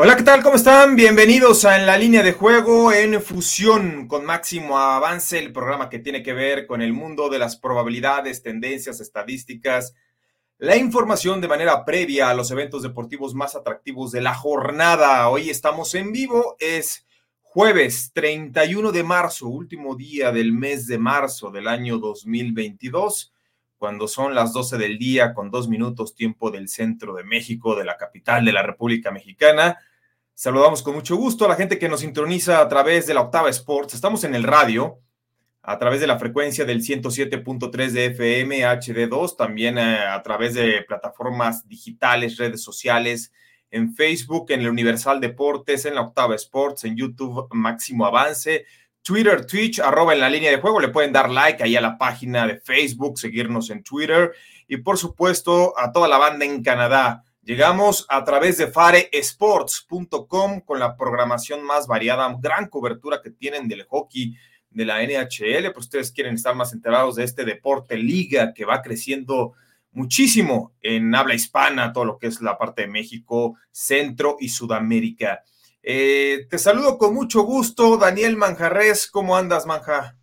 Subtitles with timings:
[0.00, 0.44] Hola, ¿qué tal?
[0.44, 0.94] ¿Cómo están?
[0.94, 5.98] Bienvenidos a En la línea de juego en fusión con Máximo Avance, el programa que
[5.98, 9.96] tiene que ver con el mundo de las probabilidades, tendencias, estadísticas,
[10.58, 15.28] la información de manera previa a los eventos deportivos más atractivos de la jornada.
[15.30, 17.04] Hoy estamos en vivo, es
[17.40, 23.32] jueves 31 de marzo, último día del mes de marzo del año 2022
[23.78, 27.84] cuando son las 12 del día con dos minutos tiempo del centro de México, de
[27.84, 29.78] la capital de la República Mexicana.
[30.40, 33.50] Saludamos con mucho gusto a la gente que nos sintoniza a través de la Octava
[33.50, 33.94] Sports.
[33.94, 35.00] Estamos en el radio,
[35.62, 40.84] a través de la frecuencia del 107.3 de FM HD2, también eh, a través de
[40.86, 43.32] plataformas digitales, redes sociales,
[43.72, 48.64] en Facebook, en el Universal Deportes, en la Octava Sports, en YouTube Máximo Avance,
[49.02, 50.78] Twitter, Twitch, arroba en la línea de juego.
[50.78, 54.30] Le pueden dar like ahí a la página de Facebook, seguirnos en Twitter
[54.68, 60.78] y por supuesto a toda la banda en Canadá Llegamos a través de faresports.com con
[60.78, 64.36] la programación más variada, gran cobertura que tienen del hockey
[64.68, 68.82] de la NHL, pues ustedes quieren estar más enterados de este deporte liga que va
[68.82, 69.54] creciendo
[69.92, 75.42] muchísimo en habla hispana, todo lo que es la parte de México, Centro y Sudamérica.
[75.82, 80.18] Eh, te saludo con mucho gusto, Daniel Manjarres, ¿cómo andas, Manja?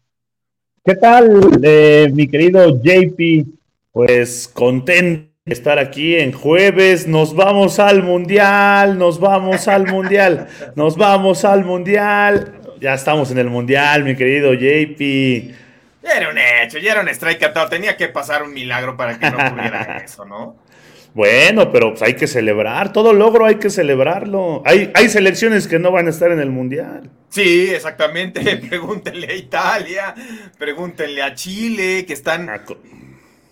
[0.84, 3.48] ¿Qué tal, eh, mi querido JP?
[3.92, 7.08] Pues contento estar aquí en jueves.
[7.08, 12.62] Nos vamos al mundial, nos vamos al mundial, nos vamos al mundial.
[12.82, 15.00] Ya estamos en el mundial, mi querido JP.
[16.02, 17.70] Ya era un hecho, ya era un strike todo.
[17.70, 20.56] Tenía que pasar un milagro para que no tuviera eso, ¿no?
[21.14, 24.64] Bueno, pero pues hay que celebrar, todo logro hay que celebrarlo.
[24.66, 27.12] Hay, hay selecciones que no van a estar en el Mundial.
[27.30, 28.58] Sí, exactamente.
[28.70, 30.16] Pregúntenle a Italia,
[30.58, 32.50] pregúntenle a Chile, que están...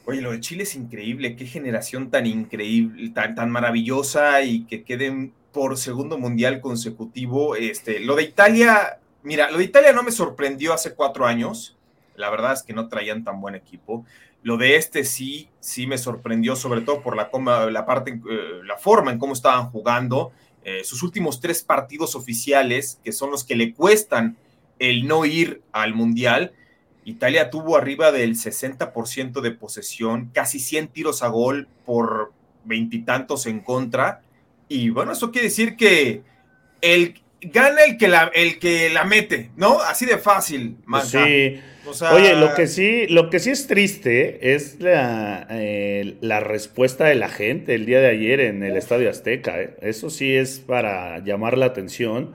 [0.06, 4.84] Oye, lo de Chile es increíble, qué generación tan increíble, tan, tan maravillosa y que
[4.84, 7.56] queden por segundo mundial consecutivo.
[7.56, 11.78] Este, lo de Italia, mira, lo de Italia no me sorprendió hace cuatro años.
[12.16, 14.06] La verdad es que no traían tan buen equipo.
[14.42, 17.30] Lo de este sí, sí me sorprendió, sobre todo por la,
[17.72, 20.34] la parte, eh, la forma en cómo estaban jugando.
[20.66, 24.36] Eh, sus últimos tres partidos oficiales, que son los que le cuestan
[24.80, 26.52] el no ir al mundial,
[27.06, 32.32] Italia tuvo arriba del 60% de posesión, casi 100 tiros a gol por
[32.64, 34.22] veintitantos en contra.
[34.68, 36.22] Y bueno, eso quiere decir que
[36.82, 39.80] el, gana el que, la, el que la mete, ¿no?
[39.82, 41.10] Así de fácil, más.
[41.10, 41.60] Sí.
[42.14, 47.16] Oye, lo que sí, lo que sí es triste es la, eh, la, respuesta de
[47.16, 49.62] la gente el día de ayer en el Estadio Azteca.
[49.62, 49.76] ¿eh?
[49.82, 52.32] Eso sí es para llamar la atención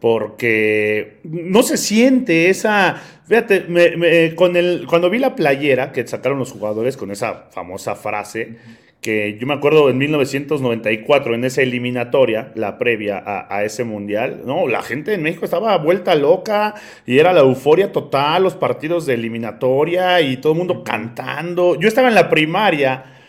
[0.00, 6.52] porque no se siente esa, fíjate, con el, cuando vi la playera que sacaron los
[6.52, 8.56] jugadores con esa famosa frase,
[9.02, 14.68] que yo me acuerdo en 1994, en esa eliminatoria, la previa a, ese mundial, no,
[14.68, 16.74] la gente en México estaba vuelta loca
[17.06, 21.78] y era la euforia total, los partidos de eliminatoria y todo el mundo cantando.
[21.78, 23.19] Yo estaba en la primaria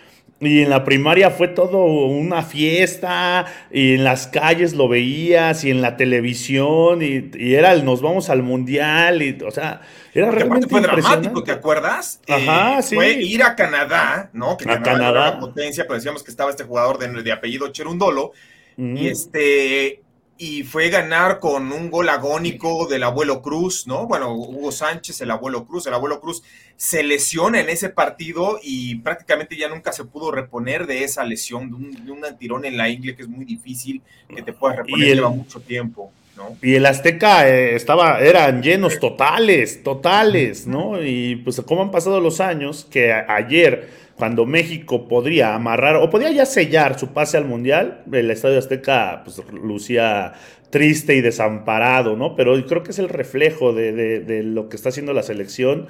[0.41, 5.69] y en la primaria fue todo una fiesta, y en las calles lo veías, y
[5.69, 9.81] en la televisión, y, era el nos vamos al mundial, y, o sea,
[10.13, 12.19] era realmente fue dramático, ¿te acuerdas?
[12.27, 12.95] Ajá, eh, sí.
[12.95, 14.57] Fue ir a Canadá, ¿no?
[14.57, 18.31] Que a Canadá, Era potencia, pero decíamos que estaba este jugador de, de apellido Cherundolo,
[18.77, 20.01] y este,
[20.41, 24.07] y fue ganar con un gol agónico del abuelo Cruz, ¿no?
[24.07, 26.41] Bueno, Hugo Sánchez, el abuelo Cruz, el abuelo Cruz
[26.75, 31.69] se lesiona en ese partido y prácticamente ya nunca se pudo reponer de esa lesión,
[31.69, 34.01] de un, tirón en la ingle que es muy difícil,
[34.35, 36.11] que te puedas reponer, lleva mucho tiempo.
[36.35, 36.57] ¿no?
[36.63, 41.03] Y el Azteca eh, estaba, eran llenos totales, totales, ¿no?
[41.03, 43.91] Y pues como han pasado los años, que ayer
[44.21, 49.23] cuando México podría amarrar o podría ya sellar su pase al Mundial, el Estadio Azteca
[49.23, 50.33] pues, lucía
[50.69, 52.35] triste y desamparado, ¿no?
[52.35, 55.87] Pero creo que es el reflejo de, lo que está haciendo la selección.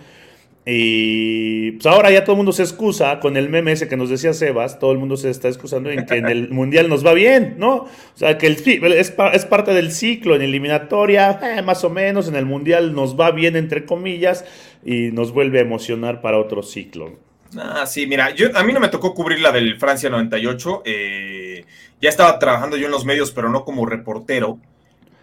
[0.66, 4.10] Y pues ahora ya todo el mundo se excusa con el meme ese que nos
[4.10, 7.14] decía Sebas, todo el mundo se está excusando en que en el Mundial nos va
[7.14, 7.76] bien, ¿no?
[7.80, 12.46] O sea, que es parte del ciclo, en eliminatoria, eh, más o menos, en el
[12.46, 14.46] Mundial nos va bien, entre comillas,
[14.86, 17.31] y nos vuelve a emocionar para otro ciclo.
[17.58, 20.84] Ah, sí, mira, yo, a mí no me tocó cubrir la del Francia 98.
[20.86, 21.66] Eh,
[22.02, 24.60] ya estaba trabajando yo en los medios, pero no como reportero.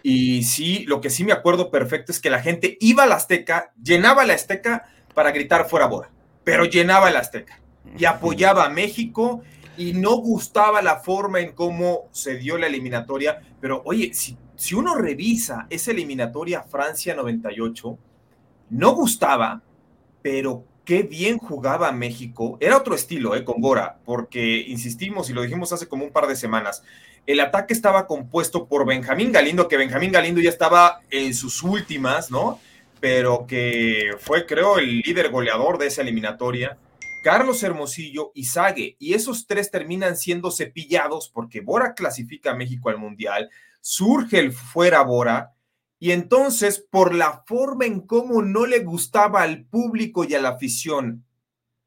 [0.03, 3.15] Y sí, lo que sí me acuerdo perfecto es que la gente iba a la
[3.15, 6.09] Azteca, llenaba la Azteca para gritar fuera Bora,
[6.43, 7.59] pero llenaba la Azteca
[7.97, 9.41] y apoyaba a México
[9.77, 13.41] y no gustaba la forma en cómo se dio la eliminatoria.
[13.59, 17.97] Pero oye, si, si uno revisa esa eliminatoria Francia 98,
[18.69, 19.61] no gustaba,
[20.21, 22.57] pero qué bien jugaba México.
[22.59, 23.45] Era otro estilo, ¿eh?
[23.45, 26.81] Con Bora, porque insistimos y lo dijimos hace como un par de semanas.
[27.27, 32.31] El ataque estaba compuesto por Benjamín Galindo, que Benjamín Galindo ya estaba en sus últimas,
[32.31, 32.59] ¿no?
[32.99, 36.79] Pero que fue, creo, el líder goleador de esa eliminatoria.
[37.23, 38.95] Carlos Hermosillo y Sague.
[38.97, 43.51] Y esos tres terminan siendo cepillados porque Bora clasifica a México al Mundial.
[43.79, 45.53] Surge el fuera Bora
[45.99, 50.49] y entonces, por la forma en cómo no le gustaba al público y a la
[50.49, 51.25] afición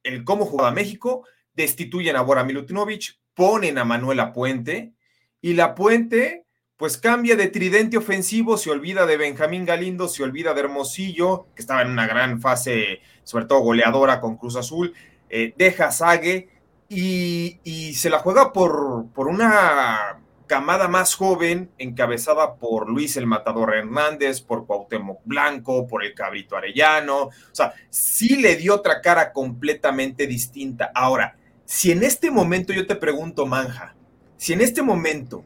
[0.03, 4.93] el cómo jugaba México, destituyen a Bora Milutinovic, ponen a Manuela Puente
[5.41, 6.45] y la Puente
[6.77, 11.63] pues cambia de tridente ofensivo, se olvida de Benjamín Galindo, se olvida de Hermosillo, que
[11.63, 14.93] estaba en una gran fase, sobre todo goleadora con Cruz Azul,
[15.31, 16.49] eh, deja a Sague
[16.89, 20.22] y, y, se la juega por, por una
[20.53, 26.59] camada más joven, encabezada por Luis el Matador Hernández, por Cuauhtémoc Blanco, por el Cabrito
[26.59, 27.23] Arellano.
[27.23, 30.93] O sea, sí le dio otra cara completamente distinta.
[30.95, 33.95] Ahora, si en este momento yo te pregunto, Manja,
[34.37, 35.43] si en este momento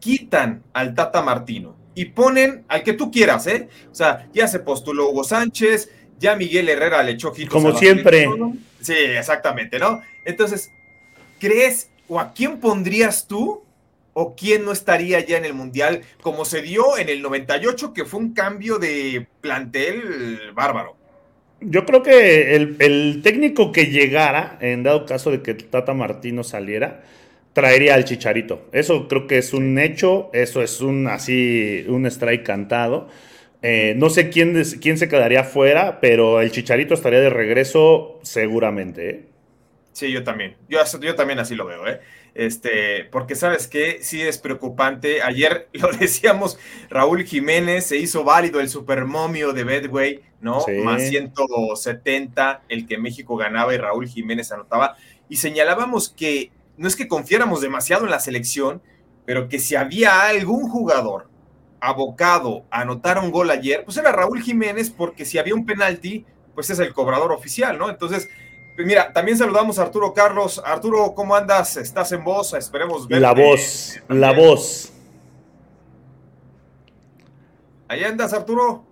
[0.00, 3.68] quitan al Tata Martino y ponen al que tú quieras, ¿eh?
[3.92, 5.88] O sea, ya se postuló Hugo Sánchez,
[6.18, 8.26] ya Miguel Herrera le echó Como siempre.
[8.80, 10.02] Sí, exactamente, ¿no?
[10.24, 10.72] Entonces,
[11.38, 13.62] ¿crees o a quién pondrías tú
[14.20, 18.04] o quién no estaría ya en el Mundial, como se dio en el 98, que
[18.04, 20.96] fue un cambio de plantel bárbaro.
[21.60, 27.04] Yo creo que el, técnico que llegara, en dado caso de que Tata Martino saliera,
[27.52, 28.66] traería al Chicharito.
[28.72, 33.08] Eso creo que es un hecho, eso es un así, un strike cantado.
[33.62, 39.10] Eh, no sé quién, quién se quedaría fuera, pero el Chicharito estaría de regreso seguramente.
[39.10, 39.24] ¿eh?
[39.92, 40.56] Sí, yo también.
[40.68, 42.00] Yo, yo también así lo veo, ¿eh?
[42.38, 45.22] Este, porque sabes que sí es preocupante.
[45.22, 46.56] Ayer lo decíamos,
[46.88, 50.64] Raúl Jiménez se hizo válido el supermomio de Bedway, ¿no?
[50.84, 54.96] Más 170, el que México ganaba y Raúl Jiménez anotaba.
[55.28, 58.82] Y señalábamos que no es que confiáramos demasiado en la selección,
[59.26, 61.28] pero que si había algún jugador
[61.80, 66.24] abocado a anotar un gol ayer, pues era Raúl Jiménez, porque si había un penalti,
[66.54, 67.90] pues es el cobrador oficial, ¿no?
[67.90, 68.28] Entonces,
[68.86, 70.62] mira, también saludamos a Arturo Carlos.
[70.64, 71.76] Arturo, ¿cómo andas?
[71.76, 72.54] ¿Estás en voz?
[72.54, 73.20] Esperemos ver.
[73.20, 74.92] La voz, la voz.
[77.88, 78.84] ¿Ahí andas, Arturo?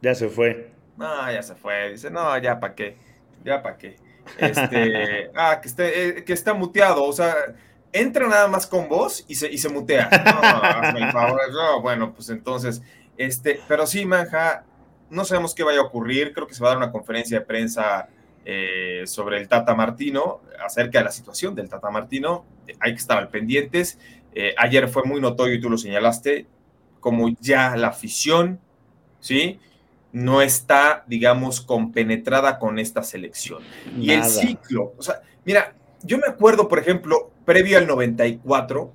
[0.00, 0.72] Ya se fue.
[0.98, 1.92] Ah, ya se fue.
[1.92, 2.96] Dice, no, ya para qué.
[3.44, 3.96] Ya para qué.
[4.38, 7.04] Este, ah, que, esté, eh, que está muteado.
[7.04, 7.34] O sea,
[7.92, 10.08] entra nada más con voz y se, y se mutea.
[10.10, 11.40] No, hazme el favor.
[11.52, 12.82] No, bueno, pues entonces,
[13.16, 14.64] este, pero sí, Manja,
[15.10, 16.32] no sabemos qué vaya a ocurrir.
[16.32, 18.08] Creo que se va a dar una conferencia de prensa
[18.44, 22.44] eh, sobre el Tata Martino, acerca de la situación del Tata Martino.
[22.80, 23.98] Hay que estar al pendientes.
[24.34, 26.46] Eh, ayer fue muy notorio y tú lo señalaste,
[27.00, 28.60] como ya la afición,
[29.20, 29.60] ¿sí?
[30.12, 33.62] No está, digamos, compenetrada con esta selección.
[33.98, 38.92] Y el ciclo, o sea, mira, yo me acuerdo, por ejemplo, previo al 94,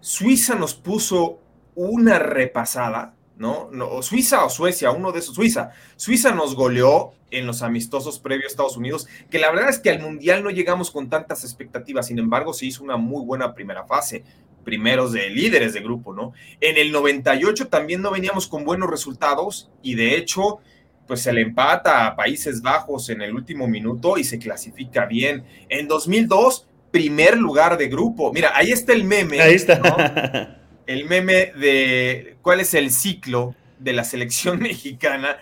[0.00, 1.38] Suiza nos puso
[1.74, 3.68] una repasada ¿no?
[3.72, 5.72] no Suiza o Suecia, uno de esos, Suiza.
[5.96, 9.90] Suiza nos goleó en los amistosos previos a Estados Unidos, que la verdad es que
[9.90, 13.84] al Mundial no llegamos con tantas expectativas, sin embargo se hizo una muy buena primera
[13.84, 14.22] fase,
[14.64, 16.32] primeros de líderes de grupo, ¿no?
[16.60, 20.60] En el 98 también no veníamos con buenos resultados y de hecho,
[21.08, 25.44] pues se le empata a Países Bajos en el último minuto y se clasifica bien.
[25.68, 28.32] En 2002, primer lugar de grupo.
[28.32, 29.40] Mira, ahí está el meme.
[29.40, 30.58] Ahí está.
[30.86, 35.38] el meme de cuál es el ciclo de la selección mexicana,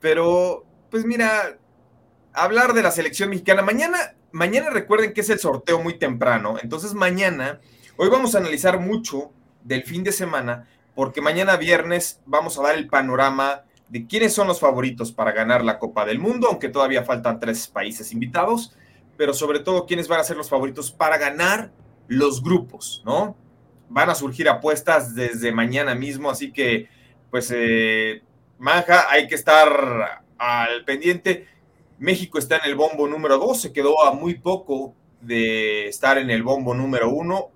[0.00, 1.58] pero pues mira,
[2.32, 6.94] hablar de la selección mexicana, mañana, mañana recuerden que es el sorteo muy temprano, entonces
[6.94, 7.60] mañana,
[7.96, 9.30] hoy vamos a analizar mucho
[9.62, 14.48] del fin de semana, porque mañana viernes vamos a dar el panorama de quiénes son
[14.48, 18.74] los favoritos para ganar la Copa del Mundo, aunque todavía faltan tres países invitados,
[19.16, 21.70] pero sobre todo quiénes van a ser los favoritos para ganar
[22.08, 23.36] los grupos, ¿no?
[23.92, 26.88] Van a surgir apuestas desde mañana mismo, así que
[27.30, 28.22] pues eh,
[28.58, 31.46] Manja, hay que estar al pendiente.
[31.98, 36.30] México está en el bombo número 2, se quedó a muy poco de estar en
[36.30, 37.50] el bombo número 1.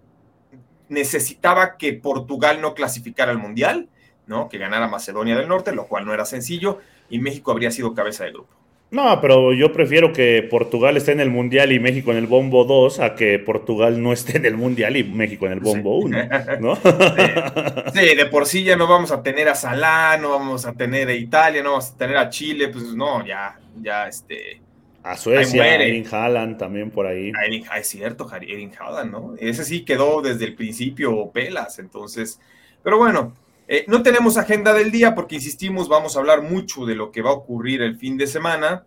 [0.88, 3.88] Necesitaba que Portugal no clasificara al Mundial,
[4.26, 4.48] ¿no?
[4.48, 8.24] que ganara Macedonia del Norte, lo cual no era sencillo, y México habría sido cabeza
[8.24, 8.54] de grupo.
[8.90, 12.64] No, pero yo prefiero que Portugal esté en el Mundial y México en el Bombo
[12.64, 16.18] 2 a que Portugal no esté en el Mundial y México en el Bombo 1,
[16.60, 16.76] ¿no?
[17.92, 18.14] Sí.
[18.14, 21.14] de por sí ya no vamos a tener a Salah, no vamos a tener a
[21.14, 24.60] Italia, no vamos a tener a Chile, pues no, ya, ya este...
[25.02, 27.32] A Suecia, Erin Haaland también por ahí.
[27.70, 29.34] Ah, es cierto, Erin Haaland, ¿no?
[29.38, 32.40] Ese sí quedó desde el principio pelas, entonces...
[32.82, 33.32] Pero bueno,
[33.68, 37.23] eh, no tenemos agenda del día porque, insistimos, vamos a hablar mucho de lo que
[37.23, 38.85] va a ocurrir el fin de semana,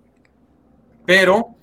[1.05, 1.55] pero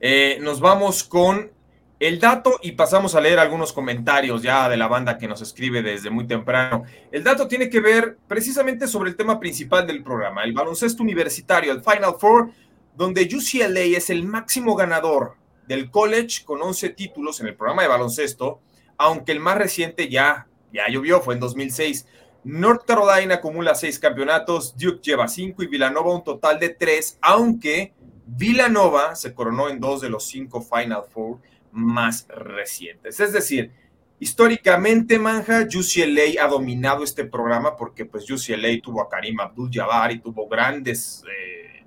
[0.00, 1.52] eh, nos vamos con
[2.00, 5.82] el dato y pasamos a leer algunos comentarios ya de la banda que nos escribe
[5.82, 6.82] desde muy temprano.
[7.12, 11.72] El dato tiene que ver precisamente sobre el tema principal del programa, el baloncesto universitario,
[11.72, 12.50] el Final Four,
[12.96, 15.36] donde UCLA es el máximo ganador
[15.68, 18.60] del college con 11 títulos en el programa de baloncesto,
[18.96, 22.06] aunque el más reciente ya, ya llovió, fue en 2006.
[22.44, 27.94] North Carolina acumula seis campeonatos, Duke lleva cinco y Villanova un total de tres, aunque
[28.26, 31.38] Villanova se coronó en dos de los cinco Final Four
[31.70, 33.20] más recientes.
[33.20, 33.70] Es decir,
[34.18, 40.18] históricamente, Manja, UCLA ha dominado este programa porque pues UCLA tuvo a Karim Abdul-Jabbar y
[40.18, 41.84] tuvo grandes, eh,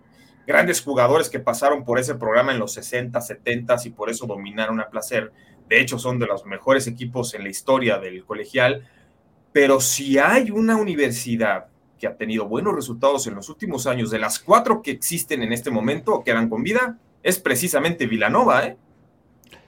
[0.48, 4.80] grandes jugadores que pasaron por ese programa en los 60, 70 y por eso dominaron
[4.80, 5.34] a placer.
[5.68, 8.88] De hecho, son de los mejores equipos en la historia del colegial
[9.56, 14.20] pero si hay una universidad que ha tenido buenos resultados en los últimos años, de
[14.20, 18.76] las cuatro que existen en este momento o quedan con vida, es precisamente Vilanova, ¿eh?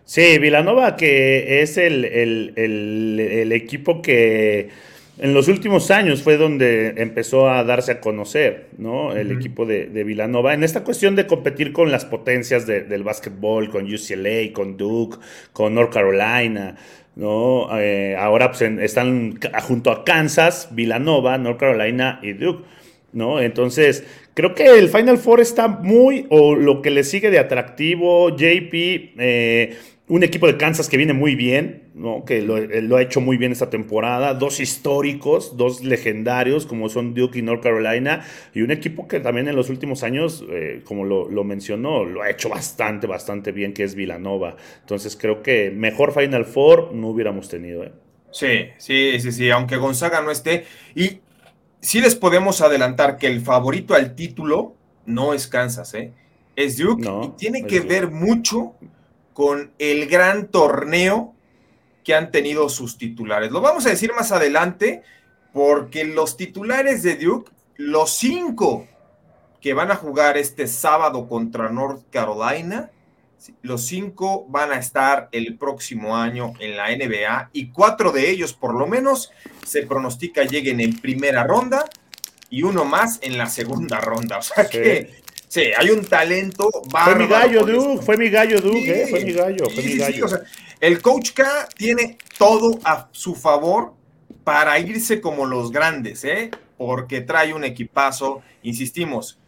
[0.03, 4.71] Sí, Vilanova que es el, el, equipo que
[5.19, 9.13] en los últimos años fue donde empezó a darse a conocer, ¿no?
[9.13, 10.53] El equipo de, de, Villanova.
[10.53, 15.17] En esta cuestión de competir con las potencias del básquetbol, con UCLA, con Duke,
[15.53, 16.75] con North Carolina,
[17.17, 17.67] ¿no?
[17.79, 22.63] Eh, ahora pues, están junto a Kansas, Villanova, North Carolina y Duke,
[23.11, 23.41] ¿no?
[23.41, 24.05] Entonces,
[24.35, 29.15] creo que el Final Four está muy, o lo que le sigue de atractivo, JP,
[29.17, 29.75] eh,
[30.09, 32.23] un equipo de Kansas que viene muy bien, ¿no?
[32.23, 34.33] que eh, lo, ha hecho muy bien esta temporada.
[34.33, 38.25] Dos históricos, dos legendarios como son Duke y North Carolina.
[38.53, 42.29] Y un equipo que también en los últimos años, eh, como lo, mencionó, lo ha
[42.29, 44.55] hecho bastante, bastante bien, que es Villanova.
[44.79, 47.83] Entonces creo que mejor Final Four no hubiéramos tenido.
[47.83, 47.91] ¿eh?
[48.31, 50.63] Sí, sí, sí, sí, aunque Gonzaga no esté.
[50.95, 51.19] Y
[51.81, 54.73] sí les podemos adelantar que el favorito al título
[55.05, 56.13] no es Kansas, ¿eh?
[56.55, 57.07] es Duke.
[57.23, 58.73] y tiene que ver mucho
[59.37, 61.35] con el gran torneo
[62.03, 63.51] que han tenido sus titulares.
[63.51, 65.03] Lo vamos a decir más adelante
[65.53, 68.87] porque los titulares de Duke, los cinco
[69.61, 72.89] que van a jugar este sábado contra North Carolina,
[73.61, 78.53] los cinco van a estar el próximo año en la NBA y cuatro de ellos
[78.53, 79.31] por lo menos
[79.63, 81.85] se pronostica lleguen en primera ronda
[82.49, 84.39] y uno más en la segunda ronda.
[84.39, 86.69] O sea que Sí, hay un talento
[87.03, 90.25] Fue mi gallo, Duke, fue mi gallo, Duke, eh, fue mi gallo, fue mi gallo.
[90.81, 93.93] el Coach K tiene todo a su favor
[94.43, 96.51] para irse como los grandes, ¿eh?
[96.77, 99.39] Porque trae un equipazo, insistimos.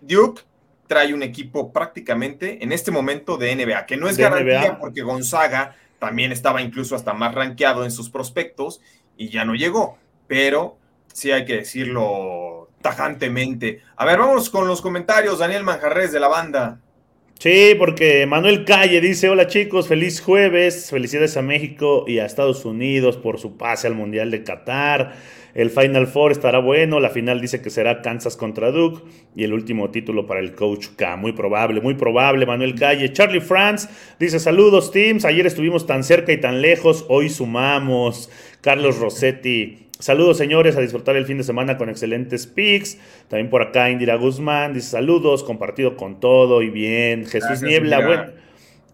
[0.00, 0.42] Duke
[0.86, 5.76] trae un equipo prácticamente en este momento de NBA, que no es garantía porque Gonzaga
[5.98, 8.80] también estaba incluso hasta más rankeado en sus prospectos
[9.16, 10.78] y ya no llegó, pero
[11.12, 13.80] sí hay que decirlo tajantemente.
[13.96, 16.80] A ver, vamos con los comentarios, Daniel Manjarres de la banda.
[17.38, 22.64] Sí, porque Manuel Calle dice, hola chicos, feliz jueves, felicidades a México y a Estados
[22.64, 25.14] Unidos por su pase al Mundial de Qatar.
[25.54, 29.52] El Final Four estará bueno, la final dice que será Kansas contra Duke y el
[29.52, 31.16] último título para el Coach K.
[31.16, 33.12] Muy probable, muy probable, Manuel Calle.
[33.12, 38.30] Charlie France dice, saludos teams, ayer estuvimos tan cerca y tan lejos, hoy sumamos.
[38.60, 42.98] Carlos Rossetti, Saludos señores, a disfrutar el fin de semana con excelentes picks.
[43.28, 47.26] También por acá Indira Guzmán dice saludos, compartido con todo y bien.
[47.26, 48.32] Jesús Niebla,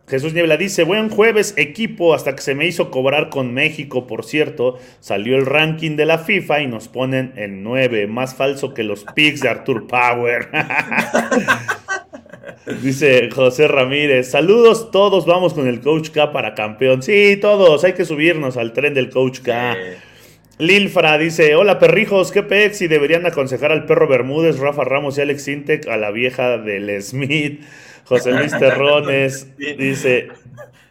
[0.09, 4.25] Jesús Niebla dice, buen jueves equipo, hasta que se me hizo cobrar con México, por
[4.25, 8.83] cierto, salió el ranking de la FIFA y nos ponen en 9, más falso que
[8.83, 10.49] los picks de Arthur Power.
[12.83, 17.03] Dice José Ramírez, saludos todos, vamos con el Coach K para campeón.
[17.03, 19.77] Sí, todos, hay que subirnos al tren del Coach K.
[20.59, 25.23] Lilfra dice, hola perrijos, qué pex y deberían aconsejar al perro Bermúdez, Rafa Ramos y
[25.23, 27.63] Alex Intec a la vieja del Smith.
[28.05, 30.29] José Luis Terrones dice,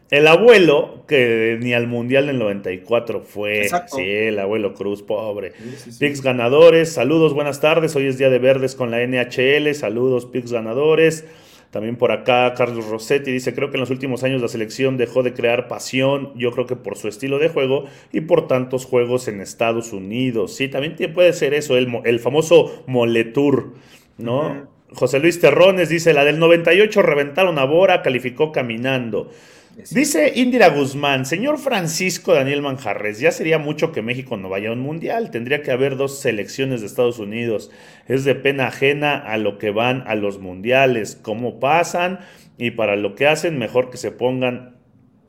[0.09, 3.69] el abuelo que ni al Mundial del 94 fue.
[3.87, 5.53] Sí, el abuelo Cruz, pobre.
[5.97, 7.95] Pix ganadores, saludos, buenas tardes.
[7.95, 9.73] Hoy es día de verdes con la NHL.
[9.73, 11.25] Saludos, Pix ganadores.
[11.73, 15.23] También por acá Carlos Rossetti dice, creo que en los últimos años la selección dejó
[15.23, 19.27] de crear pasión, yo creo que por su estilo de juego y por tantos juegos
[19.27, 20.55] en Estados Unidos.
[20.55, 23.73] Sí, también puede ser eso, el, el famoso Moletour,
[24.19, 24.67] ¿no?
[24.91, 29.31] José Luis Terrones dice, la del 98 reventaron a Bora, calificó caminando.
[29.75, 34.73] Dice Indira Guzmán, señor Francisco Daniel Manjarres, ya sería mucho que México no vaya a
[34.73, 37.71] un mundial, tendría que haber dos selecciones de Estados Unidos,
[38.07, 42.19] es de pena ajena a lo que van a los mundiales, cómo pasan
[42.57, 44.75] y para lo que hacen, mejor que se pongan,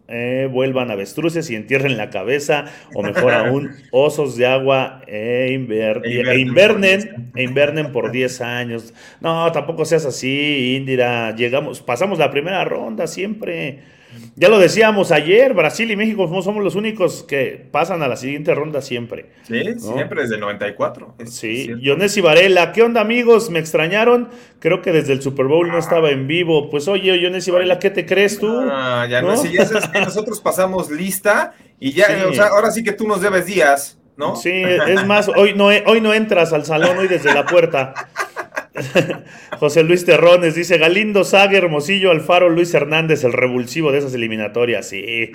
[0.08, 6.38] eh, vuelvan avestruces y entierren la cabeza, o mejor aún, osos de agua e, e,
[6.38, 8.92] invernen, e invernen por 10 años.
[9.22, 13.94] No, tampoco seas así, Indira, llegamos, pasamos la primera ronda siempre.
[14.36, 18.54] Ya lo decíamos ayer, Brasil y México somos los únicos que pasan a la siguiente
[18.54, 19.30] ronda siempre.
[19.42, 21.14] Sí, siempre desde el 94.
[21.26, 23.50] sí, Yones y Varela, ¿qué onda amigos?
[23.50, 24.28] ¿Me extrañaron?
[24.58, 26.70] Creo que desde el Super Bowl no estaba en vivo.
[26.70, 28.60] Pues oye, Yones y Varela, ¿qué te crees tú?
[28.70, 32.82] Ah, ya no, si es que nosotros pasamos lista y ya, o sea, ahora sí
[32.82, 34.36] que tú nos debes días, ¿no?
[34.36, 37.94] Sí, es más, hoy no, hoy no entras al salón, hoy desde la puerta.
[39.58, 44.88] José Luis Terrones dice: Galindo, Saga, Hermosillo, Alfaro, Luis Hernández, el revulsivo de esas eliminatorias.
[44.88, 45.30] Sí.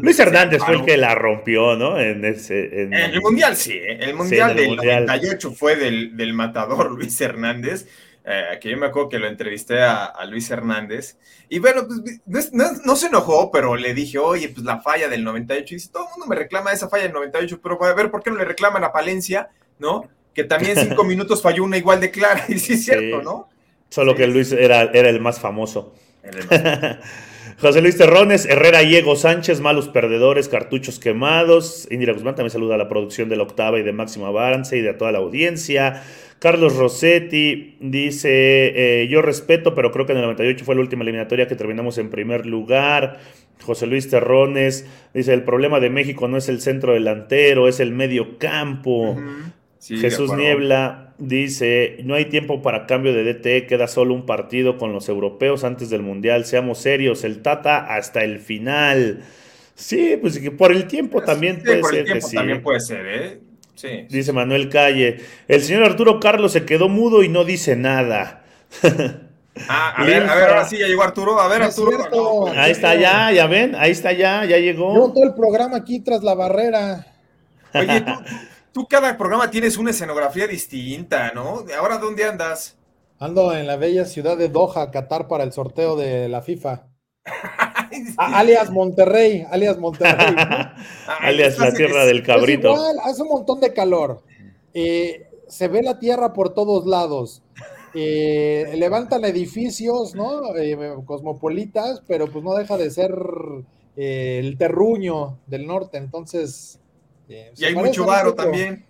[0.00, 1.98] Luis Hernández fue el que la rompió, ¿no?
[1.98, 3.72] En, ese, el Mundial, sí.
[3.72, 3.98] ¿eh?
[4.00, 7.86] El Mundial del 98 fue del, matador Luis Hernández.
[8.24, 11.16] Eh, que yo me acuerdo que lo entrevisté a, Luis Hernández.
[11.48, 11.88] Y bueno,
[12.30, 15.74] pues, no, se enojó, pero le dije, oye, pues la falla del 98.
[15.74, 18.22] Y dice: todo el mundo me reclama esa falla del 98, pero a ver, ¿por
[18.22, 19.48] qué no le reclaman a Palencia?
[19.78, 20.08] ¿No?
[20.34, 23.48] Que también cinco minutos falló una igual de clara, y sí es cierto, ¿no?
[23.88, 25.94] Solo que Luis era, era, el más famoso.
[27.60, 31.86] José Luis Terrones, Herrera Diego Sánchez, malos perdedores, cartuchos quemados.
[31.90, 34.80] Indira Guzmán también saluda a la producción de la octava y de Máximo Avance y
[34.80, 36.02] de toda la audiencia.
[36.38, 41.04] Carlos Rossetti dice, eh, yo respeto, pero creo que en el 98 fue la última
[41.04, 43.20] eliminatoria que terminamos en primer lugar.
[43.62, 47.92] José Luis Terrones dice, el problema de México no es el centro delantero, es el
[47.92, 49.16] medio campo.
[49.82, 54.92] Jesús Niebla dice, no hay tiempo para cambio de DT, queda solo un partido con
[54.92, 59.22] los europeos antes del Mundial, seamos serios, el Tata hasta el final.
[59.74, 62.10] Sí, pues por el tiempo también puede ser.
[62.10, 63.40] El también puede ser, ¿eh?
[63.74, 64.06] Sí.
[64.08, 65.18] Dice Manuel Calle,
[65.48, 68.44] el señor Arturo Carlos se quedó mudo y no dice nada.
[69.68, 71.38] Ah, a ver, a ver, ahora sí ya llegó Arturo.
[71.38, 72.46] A ver, Arturo.
[72.56, 74.94] ahí está ya, ya ven, ahí está ya, ya llegó.
[74.94, 77.06] Yo todo el programa aquí tras la barrera.
[77.74, 78.12] Oye, tú,
[78.72, 81.64] Tú cada programa tienes una escenografía distinta, ¿no?
[81.78, 82.78] ¿Ahora dónde andas?
[83.18, 86.86] Ando en la bella ciudad de Doha, Qatar, para el sorteo de la FIFA.
[88.16, 90.34] alias Monterrey, alias Monterrey.
[91.20, 92.72] alias la tierra del cabrito.
[92.72, 94.22] igual, hace un montón de calor.
[94.72, 97.42] Eh, se ve la tierra por todos lados.
[97.94, 100.56] Eh, levantan edificios, ¿no?
[100.56, 103.14] Eh, cosmopolitas, pero pues no deja de ser
[103.96, 105.98] el terruño del norte.
[105.98, 106.80] Entonces,
[107.56, 108.84] y hay mucho varo también.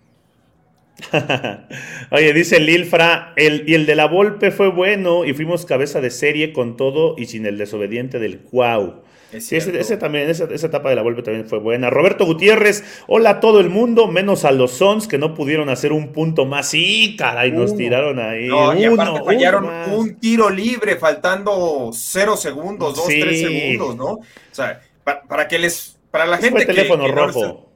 [2.11, 6.09] Oye, dice Lilfra, el, y el de la Volpe fue bueno y fuimos cabeza de
[6.09, 9.01] serie con todo y sin el desobediente del Cuau.
[9.31, 11.89] ese, también, esa, etapa de la Volpe también fue buena.
[11.89, 15.91] Roberto Gutiérrez, hola a todo el mundo, menos a los Sons que no pudieron hacer
[15.91, 16.69] un punto más.
[16.69, 18.47] Sí, caray, nos tiraron ahí.
[18.47, 24.11] No, y aparte fallaron un tiro libre faltando cero segundos, dos, tres segundos, ¿no?
[24.13, 27.72] O sea, para, que les, para la gente teléfono rojo.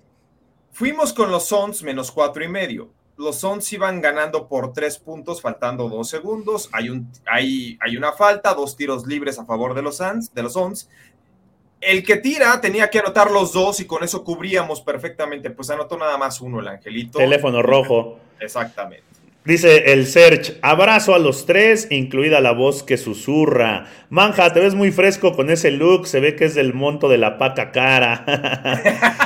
[0.78, 2.92] Fuimos con los Sons menos cuatro y medio.
[3.18, 6.70] Los Sons iban ganando por tres puntos, faltando dos segundos.
[6.72, 10.44] Hay, un, hay, hay una falta, dos tiros libres a favor de los Suns, de
[10.44, 10.88] los Sons.
[11.82, 15.50] El que tira tenía que anotar los dos y con eso cubríamos perfectamente.
[15.50, 17.18] Pues anotó nada más uno el angelito.
[17.18, 18.20] Teléfono rojo.
[18.40, 19.04] Exactamente.
[19.48, 23.86] Dice el Search, abrazo a los tres, incluida la voz que susurra.
[24.10, 27.18] Manja, te ves muy fresco con ese look, se ve que es del monto de
[27.18, 28.26] la paca cara.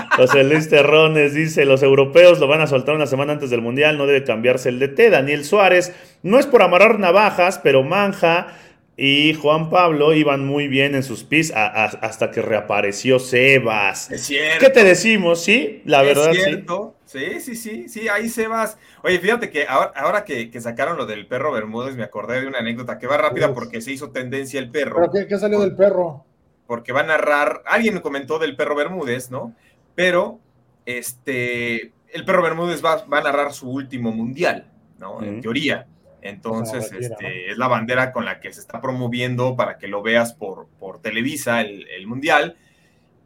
[0.15, 3.97] José Luis Terrones dice, los europeos lo van a soltar una semana antes del Mundial,
[3.97, 5.09] no debe cambiarse el DT.
[5.09, 8.55] Daniel Suárez, no es por amarrar navajas, pero Manja
[8.95, 14.11] y Juan Pablo iban muy bien en sus pis hasta que reapareció Sebas.
[14.11, 14.59] Es cierto.
[14.59, 15.43] ¿Qué te decimos?
[15.43, 16.29] Sí, la verdad.
[16.29, 16.93] Es cierto.
[16.93, 17.00] Sí.
[17.11, 18.77] Sí, sí, sí, ahí Sebas.
[19.03, 22.97] Oye, fíjate que ahora, que, sacaron lo del perro Bermúdez, me acordé de una anécdota
[22.97, 25.09] que va rápida porque se hizo tendencia el perro.
[25.11, 26.25] ¿Pero qué, salió del perro?
[26.67, 29.53] Porque va a narrar, alguien comentó del perro Bermúdez, ¿no?
[29.95, 30.39] Pero,
[30.85, 35.21] este, el perro Bermúdez va, a narrar su último mundial, ¿no?
[35.21, 35.87] En teoría.
[36.21, 40.33] Entonces, este, es la bandera con la que se está promoviendo para que lo veas
[40.33, 42.55] por, por Televisa, el, Mundial.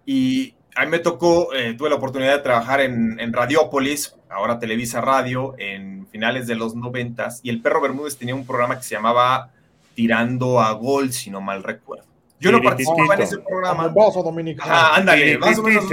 [0.05, 4.59] Y a mí me tocó, eh, tuve la oportunidad de trabajar en, en, Radiópolis, ahora
[4.59, 8.83] Televisa Radio, en finales de los noventas, y el Perro Bermúdez tenía un programa que
[8.83, 9.51] se llamaba
[9.95, 12.05] Tirando a Gol, si no mal recuerdo.
[12.39, 13.93] Yo no participaba en ese programa.
[14.59, 15.85] Ah, ándale, más o menos.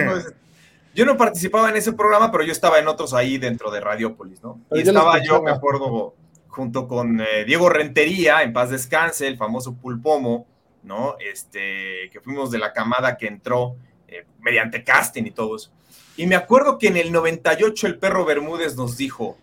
[0.95, 4.43] Yo no participaba en ese programa, pero yo estaba en otros ahí dentro de Radiópolis,
[4.43, 4.61] ¿no?
[4.73, 6.15] y estaba yo, me acuerdo,
[6.49, 10.47] junto con eh, Diego Rentería, en paz descanse, el famoso Pulpomo,
[10.83, 11.17] ¿no?
[11.19, 13.77] Este, que fuimos de la camada que entró
[14.13, 15.73] eh, mediante casting y todo eso.
[16.17, 19.39] Y me acuerdo que en el 98 el perro Bermúdez nos dijo,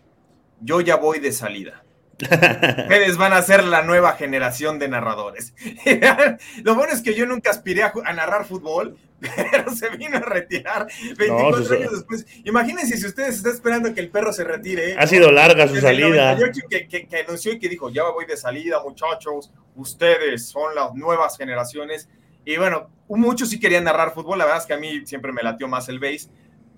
[0.60, 1.82] yo ya voy de salida.
[2.20, 5.54] Ustedes van a ser la nueva generación de narradores.
[6.62, 10.86] Lo bueno es que yo nunca aspiré a, narrar fútbol, pero se vino a retirar
[11.16, 12.26] 24 años después.
[12.44, 14.96] Imagínense si ustedes están esperando que el perro se retire.
[14.98, 16.36] Ha sido larga su salida.
[16.68, 20.94] Que, que, que, anunció y que dijo, ya voy de salida, muchachos, ustedes son las
[20.94, 22.08] nuevas generaciones.
[22.44, 25.42] Y bueno, muchos sí querían narrar fútbol, la verdad es que a mí siempre me
[25.42, 26.28] latió más el base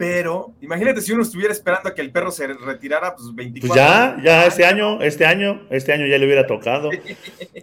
[0.02, 3.76] pero imagínate si uno estuviera esperando a que el perro se retirara, pues 24 Pues
[3.76, 6.90] ya, ya este año, este año, este año ya le hubiera tocado.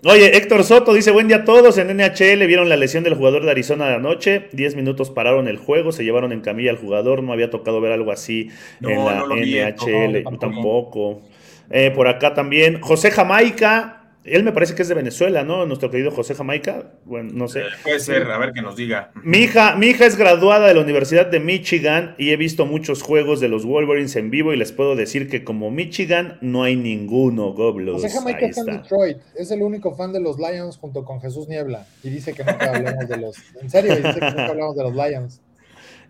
[0.05, 3.43] Oye, Héctor Soto dice, buen día a todos, en NHL vieron la lesión del jugador
[3.43, 7.23] de Arizona de anoche, 10 minutos pararon el juego, se llevaron en camilla al jugador,
[7.23, 8.49] no había tocado ver algo así
[8.81, 11.21] en la NHL, tampoco.
[11.69, 15.65] Eh, por acá también, José Jamaica, él me parece que es de Venezuela, ¿no?
[15.65, 16.91] Nuestro querido José Jamaica.
[17.05, 17.61] Bueno, no sé.
[17.61, 19.11] Eh, puede ser, a ver que nos diga.
[19.23, 23.01] Mi hija, mi hija es graduada de la Universidad de Michigan y he visto muchos
[23.01, 26.75] juegos de los Wolverines en vivo y les puedo decir que como Michigan no hay
[26.75, 28.01] ninguno, Goblos.
[28.01, 29.17] José Jamaica está en Detroit.
[29.35, 31.85] Es el único fan de los Lions junto con Jesús Niebla.
[32.03, 33.37] Y dice que nunca hablamos de los.
[33.61, 35.41] En serio, dice que nunca hablamos de los Lions.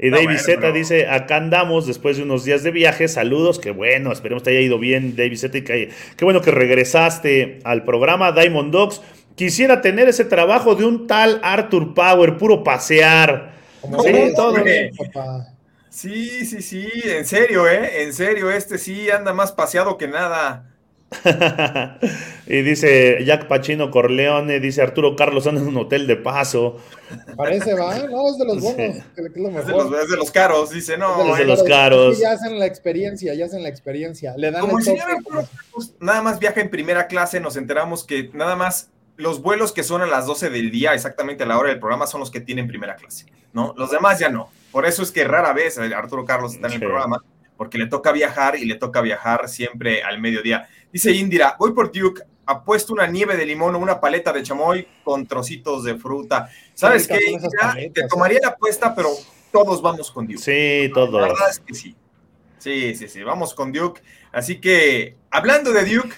[0.01, 4.13] Y David Z dice, acá andamos después de unos días de viaje, saludos, que bueno,
[4.13, 8.31] esperemos te haya ido bien, David Z, y que, qué bueno que regresaste al programa
[8.31, 9.01] Diamond Dogs.
[9.35, 13.51] Quisiera tener ese trabajo de un tal Arthur Power, puro pasear.
[13.81, 14.55] sí, todo.
[15.89, 18.03] Sí, sí, sí, en serio, ¿eh?
[18.03, 20.68] En serio, este sí anda más paseado que nada.
[22.47, 26.77] y dice Jack Pachino Corleone, dice Arturo Carlos anda en un hotel de paso.
[27.35, 28.97] Parece, va, no, es de los buenos.
[28.97, 31.33] Es, de los, caros, dice, no.
[31.33, 32.19] Es de los, caros.
[32.19, 34.35] ya hacen la experiencia, ya hacen la experiencia.
[34.37, 34.85] Le dan Como el
[35.99, 40.01] nada más viaja en primera clase, nos enteramos que nada más los vuelos que son
[40.01, 42.67] a las 12 del día, exactamente a la hora del programa, son los que tienen
[42.67, 43.73] primera clase, ¿no?
[43.77, 44.49] Los demás ya no.
[44.71, 47.21] Por eso es que rara vez Arturo Carlos está en el programa,
[47.57, 50.69] porque le toca viajar y le toca viajar siempre al mediodía.
[50.91, 54.87] Dice Indira, voy por Duke, apuesto una nieve de limón o una paleta de chamoy
[55.03, 56.49] con trocitos de fruta.
[56.73, 57.19] ¿Sabes qué?
[57.93, 59.09] te tomaría la apuesta, pero
[59.51, 60.39] todos vamos con Duke.
[60.39, 61.21] Sí, todos.
[61.21, 61.95] La verdad es que sí.
[62.57, 64.01] Sí, sí, sí, vamos con Duke.
[64.31, 66.15] Así que, hablando de Duke,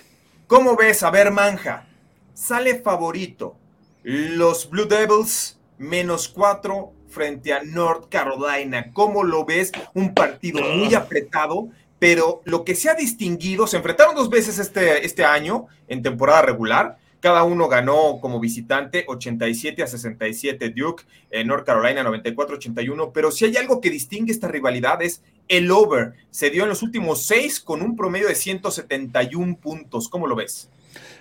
[0.47, 1.03] ¿cómo ves?
[1.03, 1.87] A ver, Manja,
[2.33, 3.57] sale favorito.
[4.03, 8.91] Los Blue Devils, menos cuatro frente a North Carolina.
[8.93, 9.71] ¿Cómo lo ves?
[9.93, 11.69] Un partido muy apretado
[12.01, 16.41] pero lo que se ha distinguido, se enfrentaron dos veces este, este año en temporada
[16.41, 23.29] regular, cada uno ganó como visitante 87 a 67 Duke, en North Carolina 94-81, pero
[23.29, 26.13] si hay algo que distingue esta rivalidad es el over.
[26.31, 30.09] Se dio en los últimos seis con un promedio de 171 puntos.
[30.09, 30.71] ¿Cómo lo ves?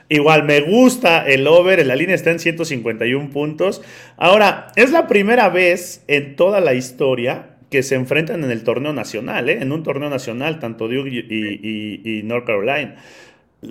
[0.09, 3.83] Igual, me gusta el over, la línea está en 151 puntos.
[4.17, 8.93] Ahora, es la primera vez en toda la historia que se enfrentan en el torneo
[8.93, 9.59] nacional, ¿eh?
[9.61, 12.97] en un torneo nacional, tanto Duke y, North Carolina.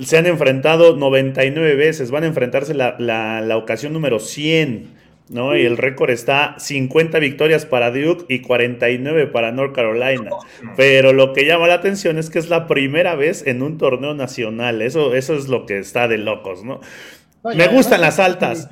[0.01, 4.87] Se han enfrentado 99 veces, van a enfrentarse la, ocasión número 100,
[5.29, 5.57] ¿no?
[5.57, 10.31] Y el récord está 50 victorias para Duke y 49 para North Carolina.
[10.77, 14.13] Pero lo que llama la atención es que es la primera vez en un torneo
[14.13, 16.79] nacional, eso, eso es lo que está de locos, ¿no?
[17.43, 18.69] Me gustan las altas.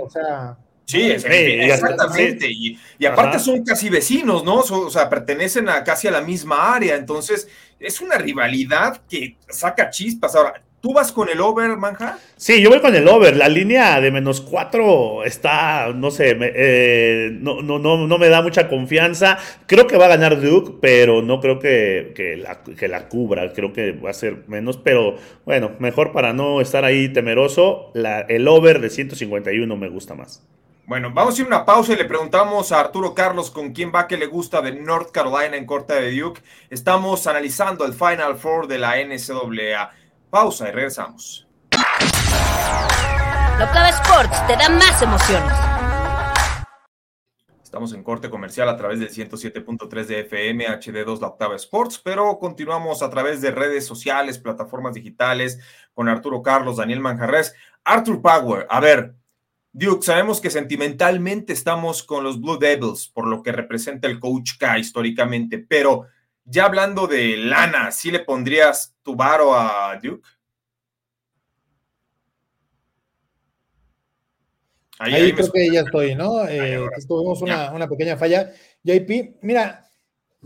[0.00, 0.56] o sea
[0.90, 2.48] Sí, exactamente.
[2.50, 4.56] Y, aparte son casi vecinos, ¿no?
[4.56, 6.96] o sea, pertenecen a casi a la misma área.
[6.96, 7.48] Entonces,
[7.78, 10.34] es una rivalidad que saca chispas.
[10.34, 12.18] Ahora, ¿tú vas con el over, Manja?
[12.36, 13.36] Sí, yo voy con el over.
[13.36, 18.68] La línea de menos cuatro está, no sé, eh, no, no, no, me da mucha
[18.68, 19.38] confianza.
[19.66, 23.52] Creo que va a ganar Duke, pero no creo que, que, la, que la cubra.
[23.52, 27.90] Creo que va a ser menos, pero bueno, mejor para no estar ahí temeroso.
[27.94, 30.42] La, el over de 151 me gusta más.
[30.90, 33.92] Bueno, vamos a ir a una pausa y le preguntamos a Arturo Carlos con quién
[33.94, 36.42] va que le gusta de North Carolina en corta de Duke.
[36.68, 39.92] Estamos analizando el Final Four de la NCAA.
[40.30, 41.46] Pausa y regresamos.
[41.70, 45.52] La Octava Sports te da más emociones.
[47.62, 52.36] Estamos en corte comercial a través del 107.3 de FM, HD2 La Octava Sports, pero
[52.40, 55.60] continuamos a través de redes sociales, plataformas digitales,
[55.94, 57.54] con Arturo Carlos, Daniel Manjarres.
[57.84, 59.14] Arthur Power, a ver,
[59.72, 64.58] Duke, sabemos que sentimentalmente estamos con los Blue Devils, por lo que representa el Coach
[64.58, 66.06] K históricamente, pero
[66.44, 70.28] ya hablando de lana, ¿sí le pondrías tu varo a Duke?
[74.98, 76.46] Ahí, creo que ya estoy, ¿no?
[76.46, 76.78] Eh,
[77.08, 78.52] tuvimos una, una, pequeña falla.
[78.82, 79.88] JP, mira,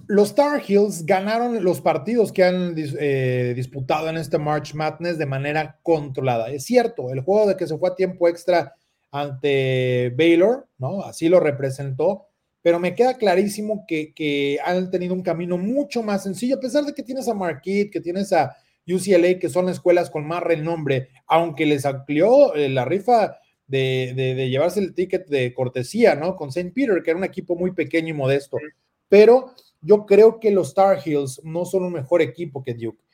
[0.06, 5.26] los Tar Heels ganaron los partidos que han eh, disputado en este March Madness de
[5.26, 6.50] manera controlada.
[6.50, 8.74] Es cierto, el juego de que se fue a tiempo extra
[9.14, 11.04] ante Baylor, ¿no?
[11.04, 12.26] Así lo representó,
[12.62, 16.94] pero me queda clarísimo que, han tenido un camino mucho más sencillo, a pesar de
[16.94, 18.56] que tienes a Marquette, que tienes a
[18.88, 24.50] UCLA, que son escuelas con más renombre, aunque les amplió eh, la rifa de, de,
[24.50, 26.34] llevarse el ticket de cortesía, ¿no?
[26.34, 26.72] Con St.
[26.74, 28.56] Peter, que era un equipo muy pequeño y modesto.
[29.08, 33.04] Pero yo creo que los Tar Heels no son un mejor equipo que Duke.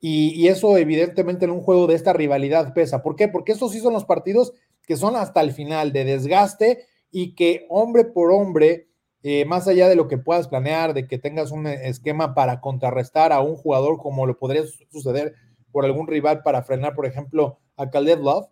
[0.00, 3.02] Y, eso evidentemente en un juego de esta rivalidad pesa.
[3.02, 3.28] ¿Por qué?
[3.28, 4.54] Porque estos sí son los partidos
[4.90, 8.88] que son hasta el final de desgaste y que hombre por hombre,
[9.22, 13.32] eh, más allá de lo que puedas planear, de que tengas un esquema para contrarrestar
[13.32, 15.34] a un jugador como lo podría suceder
[15.70, 18.48] por algún rival para frenar, por ejemplo, a Khaled Love,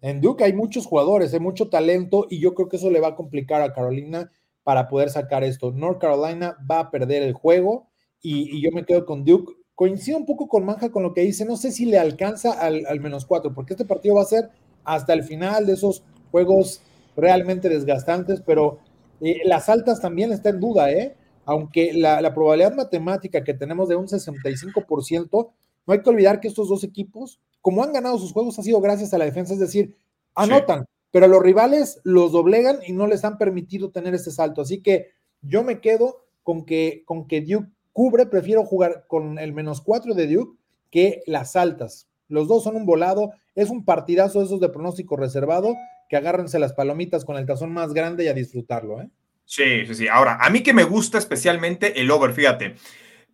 [0.00, 3.10] en Duke hay muchos jugadores, hay mucho talento y yo creo que eso le va
[3.10, 4.32] a complicar a Carolina
[4.64, 5.70] para poder sacar esto.
[5.70, 7.86] North Carolina va a perder el juego
[8.20, 9.52] y, yo me quedo con Duke.
[9.76, 12.98] Coincido un poco con Manja con lo que dice, no sé si le alcanza al,
[12.98, 14.50] menos cuatro, porque este partido va a ser
[14.84, 16.82] hasta el final de esos juegos
[17.16, 18.78] realmente desgastantes, pero
[19.20, 21.16] eh, las altas también está en duda, ¿eh?
[21.44, 25.50] Aunque la, la, probabilidad matemática que tenemos de un 65%,
[25.86, 28.80] no hay que olvidar que estos dos equipos, como han ganado sus juegos, ha sido
[28.80, 29.96] gracias a la defensa, es decir,
[30.34, 34.62] anotan, pero los rivales los doblegan y no les han permitido tener ese salto.
[34.62, 35.08] Así que
[35.42, 40.14] yo me quedo con que, con que Duke cubre, prefiero jugar con el menos cuatro
[40.14, 40.58] de Duke
[40.90, 42.08] que las altas.
[42.30, 45.74] Los dos son un volado, es un partidazo esos de pronóstico reservado,
[46.08, 49.10] que agárrense las palomitas con el tazón más grande y a disfrutarlo, ¿eh?
[49.44, 50.08] Sí, sí, sí.
[50.08, 52.76] Ahora, a mí que me gusta especialmente el over, fíjate.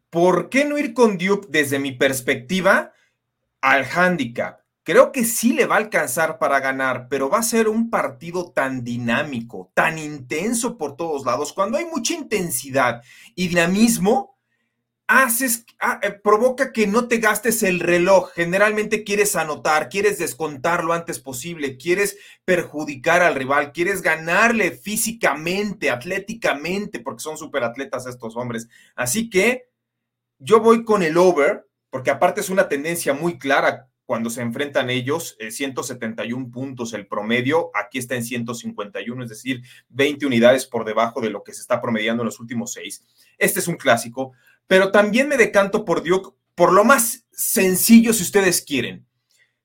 [0.08, 2.92] ¿Por qué no ir con Duke desde mi perspectiva
[3.60, 4.60] al handicap?
[4.82, 8.52] Creo que sí le va a alcanzar para ganar, pero va a ser un partido
[8.52, 11.52] tan dinámico, tan intenso por todos lados.
[11.52, 13.02] Cuando hay mucha intensidad
[13.34, 14.35] y dinamismo,
[15.08, 18.30] haces, ah, eh, provoca que no te gastes el reloj.
[18.34, 25.90] Generalmente quieres anotar, quieres descontar lo antes posible, quieres perjudicar al rival, quieres ganarle físicamente,
[25.90, 28.68] atléticamente, porque son superatletas estos hombres.
[28.94, 29.68] Así que
[30.38, 34.88] yo voy con el over, porque aparte es una tendencia muy clara cuando se enfrentan
[34.88, 40.84] ellos, 171 eh, puntos el promedio, aquí está en 151, es decir, 20 unidades por
[40.84, 43.04] debajo de lo que se está promediando en los últimos seis.
[43.36, 44.32] Este es un clásico,
[44.66, 49.06] pero también me decanto por Duke por lo más sencillo si ustedes quieren.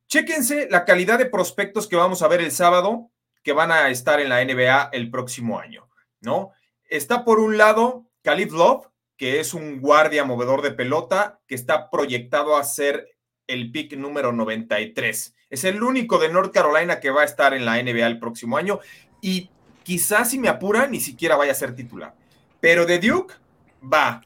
[0.08, 3.12] Chéquense la calidad de prospectos que vamos a ver el sábado,
[3.44, 6.52] que van a estar en la NBA el próximo año, ¿no?
[6.90, 11.90] Está por un lado Khalid Love, que es un guardia movedor de pelota, que está
[11.90, 13.08] proyectado a ser
[13.48, 15.36] el pick número 93.
[15.50, 18.58] Es el único de North Carolina que va a estar en la NBA el próximo
[18.58, 18.80] año
[19.22, 19.50] y
[19.84, 22.16] quizás si me apura ni siquiera vaya a ser titular.
[22.60, 23.36] Pero de Duke
[23.82, 24.22] va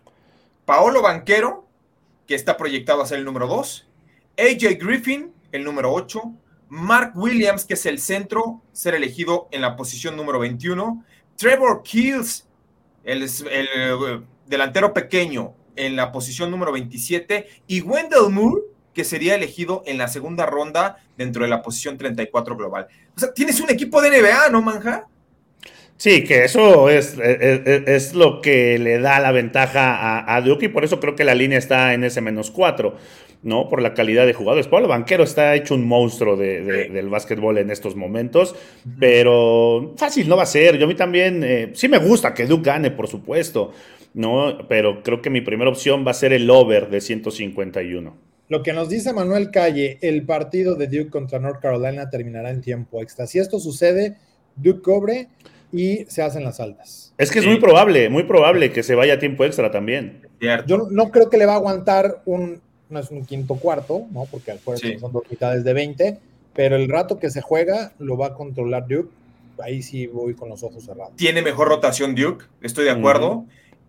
[0.65, 1.67] Paolo Banquero,
[2.27, 3.87] que está proyectado a ser el número 2,
[4.37, 6.21] AJ Griffin, el número 8,
[6.69, 11.05] Mark Williams, que es el centro, ser elegido en la posición número 21,
[11.37, 11.83] Trevor
[13.03, 19.35] el, el eh, delantero pequeño, en la posición número 27, y Wendell Moore, que sería
[19.35, 22.87] elegido en la segunda ronda dentro de la posición 34 global.
[23.15, 25.07] O sea, tienes un equipo de NBA, ¿no, Manja?
[25.97, 30.83] Sí, que eso es, es, lo que le da la ventaja a, Duke y por
[30.83, 32.95] eso creo que la línea está en ese menos 4,
[33.43, 33.69] ¿no?
[33.69, 34.67] Por la calidad de jugadores.
[34.67, 38.55] Pablo Banquero está hecho un monstruo del básquetbol en estos momentos,
[38.99, 40.77] pero fácil no va a ser.
[40.77, 43.71] Yo a mí también, eh, sí me gusta que Duke gane, por supuesto,
[44.13, 44.67] ¿no?
[44.67, 48.17] Pero creo que mi primera opción va a ser el over de 151.
[48.49, 52.59] Lo que nos dice Manuel Calle, el partido de Duke contra North Carolina terminará en
[52.59, 53.25] tiempo extra.
[53.27, 54.17] Si esto sucede,
[54.57, 55.29] Duke cobre
[55.75, 57.13] y se hacen las altas.
[57.17, 60.21] Es que es muy probable, muy probable que se vaya a tiempo extra también.
[60.65, 64.25] Yo no creo que le va a aguantar un, no es un quinto cuarto, ¿no?
[64.31, 66.17] Porque al juego son dos mitades de 20,
[66.53, 69.09] pero el rato que se juega lo va a controlar Duke.
[69.61, 71.15] Ahí sí voy con los ojos cerrados.
[71.17, 73.45] Tiene mejor rotación Duke, estoy de acuerdo.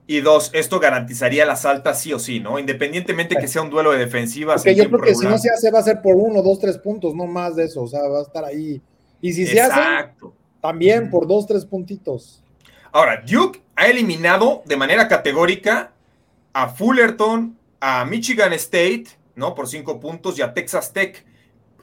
[0.08, 2.60] Y dos, esto garantizaría las altas sí o sí, ¿no?
[2.60, 4.62] Independientemente que sea un duelo de defensivas.
[4.62, 6.78] Porque yo creo que si no se hace, va a ser por uno, dos, tres
[6.78, 7.82] puntos, no más de eso.
[7.82, 8.80] O sea, va a estar ahí.
[9.20, 9.80] Y si se hace,
[10.66, 12.42] también por dos, tres puntitos.
[12.92, 15.92] Ahora, Duke ha eliminado de manera categórica
[16.52, 19.54] a Fullerton, a Michigan State, ¿no?
[19.54, 21.24] Por cinco puntos y a Texas Tech.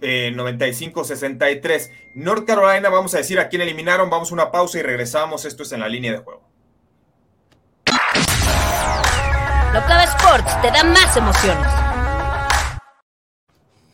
[0.01, 1.71] 95-63.
[1.71, 4.09] Eh, North Carolina, vamos a decir a quién eliminaron.
[4.09, 5.45] Vamos a una pausa y regresamos.
[5.45, 6.41] Esto es en la línea de juego.
[9.73, 11.82] Locava Sports te da más emociones.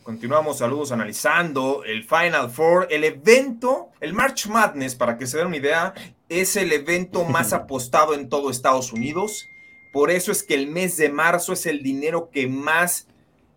[0.02, 5.48] Continuamos, saludos analizando el Final Four, el evento, el March Madness, para que se den
[5.48, 5.92] una idea,
[6.30, 9.46] es el evento más apostado en todo Estados Unidos.
[9.92, 13.08] Por eso es que el mes de marzo es el dinero que más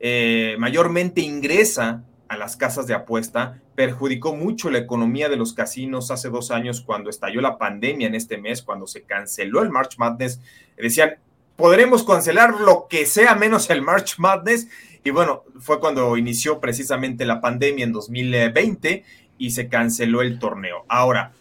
[0.02, 3.62] eh, mayormente ingresa a las casas de apuesta.
[3.76, 8.16] Perjudicó mucho la economía de los casinos hace dos años cuando estalló la pandemia en
[8.16, 10.42] este mes, cuando se canceló el March Madness.
[10.76, 11.16] Decían,
[11.56, 14.68] podremos cancelar lo que sea menos el March Madness.
[15.04, 19.04] Y bueno, fue cuando inició precisamente la pandemia en 2020
[19.38, 20.86] y se canceló el torneo.
[20.88, 21.34] Ahora,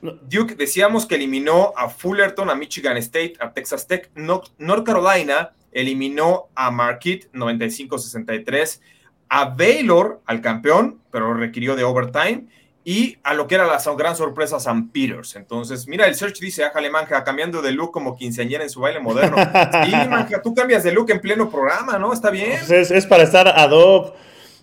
[0.00, 4.10] Duke decíamos que eliminó a Fullerton, a Michigan State, a Texas Tech.
[4.14, 8.80] North Carolina eliminó a Marquette 95-63,
[9.28, 12.46] a Baylor, al campeón, pero requirió de overtime
[12.88, 15.34] y a lo que era la gran sorpresa San Peters.
[15.34, 19.00] Entonces, mira, el search dice, ájale, manja, cambiando de look como quinceañera en su baile
[19.00, 19.36] moderno.
[19.84, 22.12] Sí, manja, tú cambias de look en pleno programa, ¿no?
[22.12, 22.60] Está bien.
[22.64, 24.14] Pues es, para estar ad hoc.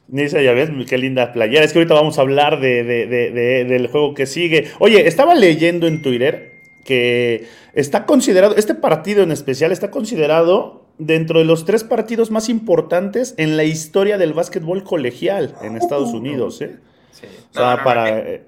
[0.07, 1.65] Dice, ya ves, qué linda playera.
[1.65, 2.86] Es que ahorita vamos a hablar de,
[3.67, 4.71] del juego que sigue.
[4.79, 11.39] Oye, estaba leyendo en Twitter que está considerado, este partido en especial está considerado dentro
[11.39, 16.62] de los tres partidos más importantes en la historia del básquetbol colegial en Estados Unidos,
[16.62, 16.77] ¿eh?
[17.54, 18.19] Para...
[18.19, 18.43] Eh,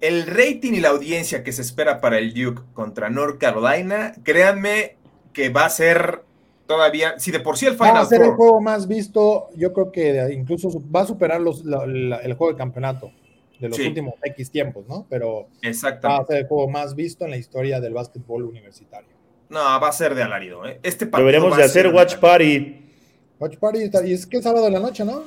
[0.00, 4.96] el rating y la audiencia que se espera para el Duke contra North Carolina, créanme
[5.32, 6.22] que va a ser
[6.66, 9.72] todavía, si de por sí el Final Va a ser el juego más visto, yo
[9.72, 13.12] creo que incluso va a superar los, el juego de campeonato
[13.58, 15.06] de los últimos X tiempos, ¿no?
[15.08, 15.48] Pero
[16.04, 19.08] va a ser el juego más visto en la historia del básquetbol universitario.
[19.48, 20.80] No, va a ser de alarido, ¿eh?
[20.82, 22.90] Este Deberíamos de hacer Watch Party.
[23.38, 25.22] Watch Party, y es que es sábado en la noche, ¿no?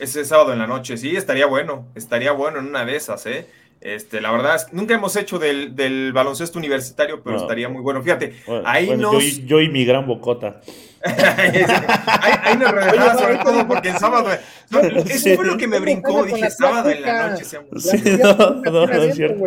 [0.00, 3.46] Ese sábado en la noche, sí, estaría bueno, estaría bueno en una de esas, ¿eh?
[3.80, 8.02] Este, la verdad es nunca hemos hecho del, baloncesto universitario, pero estaría muy bueno.
[8.02, 8.34] Fíjate,
[8.64, 9.22] ahí nos...
[9.46, 10.60] Yo, y mi gran bocota.
[11.02, 14.28] ahí, nos relajaba sobre todo porque el sábado...
[15.06, 17.44] eso fue lo que me brincó, dije sábado en la noche.
[17.44, 17.58] Sí,
[18.22, 19.44] no, no, no, es cierto.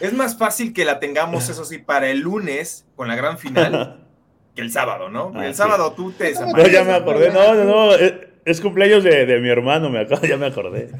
[0.00, 4.06] es más fácil que la tengamos, eso sí, para el lunes con la gran final
[4.54, 5.32] que el sábado, ¿no?
[5.42, 7.96] el ah, sábado tú te No, ya me acordé, no, no, no.
[8.46, 10.90] Es cumpleaños de, mi hermano, me acabo, ya me acordé.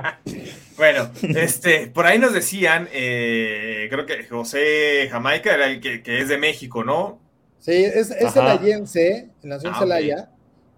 [0.78, 6.28] bueno, este, por ahí nos decían, eh, creo que José Jamaica era el que, es
[6.28, 7.20] de México, ¿no?
[7.58, 10.30] Sí, es, es celayense, nació en ah, Celaya,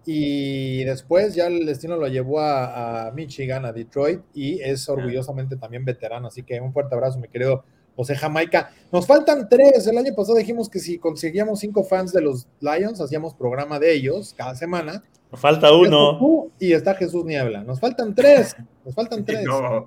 [0.05, 5.85] y después ya el destino lo llevó a, Michigan, a Detroit, y es orgullosamente también
[5.85, 7.63] veterano, así que un fuerte abrazo, mi querido
[7.95, 8.71] José Jamaica.
[8.91, 12.99] Nos faltan tres, el año pasado dijimos que si conseguíamos cinco fans de los Lions,
[12.99, 15.01] hacíamos programa de ellos cada semana.
[15.35, 16.51] Falta uno.
[16.59, 17.63] Y está Jesús Niebla.
[17.63, 18.55] Nos faltan tres.
[18.85, 19.43] Nos faltan tres.
[19.43, 19.85] No,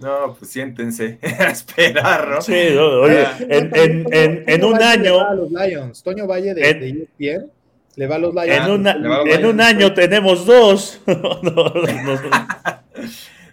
[0.00, 2.42] no pues siéntense a esperar, ¿no?
[2.42, 3.70] Sí, oye, en,
[4.12, 5.02] en, en, un año.
[5.02, 6.02] Le va a los Lions.
[6.02, 7.50] Toño Valle de, de ESPN
[7.96, 8.86] le va a los Lions.
[9.26, 11.00] En, un año tenemos dos.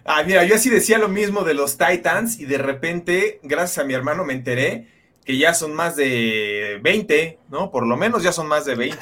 [0.04, 3.84] ah, mira, yo así decía lo mismo de los Titans y de repente, gracias a
[3.84, 4.86] mi hermano, me enteré
[5.28, 7.70] que ya son más de 20, ¿no?
[7.70, 8.96] Por lo menos ya son más de 20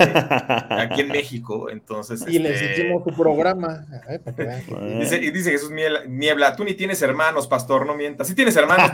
[0.70, 2.24] aquí en México, entonces...
[2.26, 3.86] Y les este, hicimos tu programa.
[4.98, 8.26] y dice Jesús Niebla, tú ni tienes hermanos, pastor, no mientas.
[8.26, 8.90] ¿Sí tienes hermanos?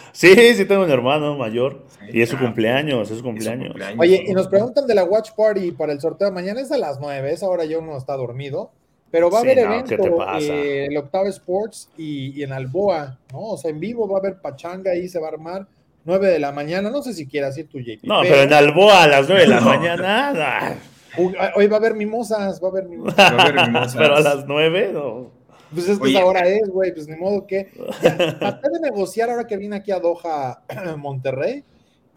[0.12, 1.82] sí, sí tengo un hermano mayor.
[2.08, 3.74] y es su cumpleaños, es su cumpleaños.
[3.98, 7.00] Oye, y nos preguntan de la Watch Party para el sorteo mañana, es a las
[7.00, 8.70] 9, esa hora yo no está dormido.
[9.10, 9.94] Pero va a haber evento
[10.38, 13.40] eh, el Octavo Sports y, y, en Alboa, ¿no?
[13.40, 15.66] O sea, en vivo va a haber pachanga ahí, se va a armar.
[16.06, 18.04] 9 de la mañana, no sé si quieras ir tu JP.
[18.04, 20.76] No, pero, en Alboa a las 9 de la mañana.
[21.54, 23.18] Hoy va a haber mimosas, va a haber mimosas.
[23.18, 23.96] Va a haber mimosas.
[23.96, 25.30] pero a las 9 no.
[25.72, 27.64] Pues es que esa hora es, güey, pues ni modo que.
[28.38, 30.62] traté de negociar ahora que vine aquí a Doha,
[30.96, 31.64] Monterrey.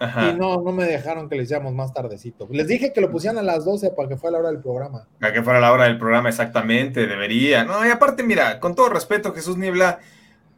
[0.01, 2.47] Y no, no me dejaron que les hiciéramos más tardecito.
[2.51, 5.07] Les dije que lo pusieran a las 12 para que fuera la hora del programa.
[5.19, 7.65] Para que fuera la hora del programa, exactamente, debería.
[7.65, 9.99] No, y aparte, mira, con todo respeto, Jesús Niebla,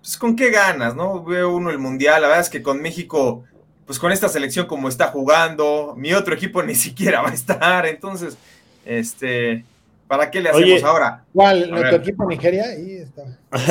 [0.02, 1.24] pues con qué ganas, ¿no?
[1.24, 3.44] Veo uno el Mundial, la verdad es que con México,
[3.86, 7.86] pues con esta selección como está jugando, mi otro equipo ni siquiera va a estar,
[7.86, 8.38] entonces,
[8.86, 9.64] este,
[10.08, 11.24] ¿para qué le hacemos ahora?
[11.34, 11.70] ¿Cuál?
[11.70, 12.66] ¿Nuestro equipo Nigeria?
[12.66, 13.24] Ahí está.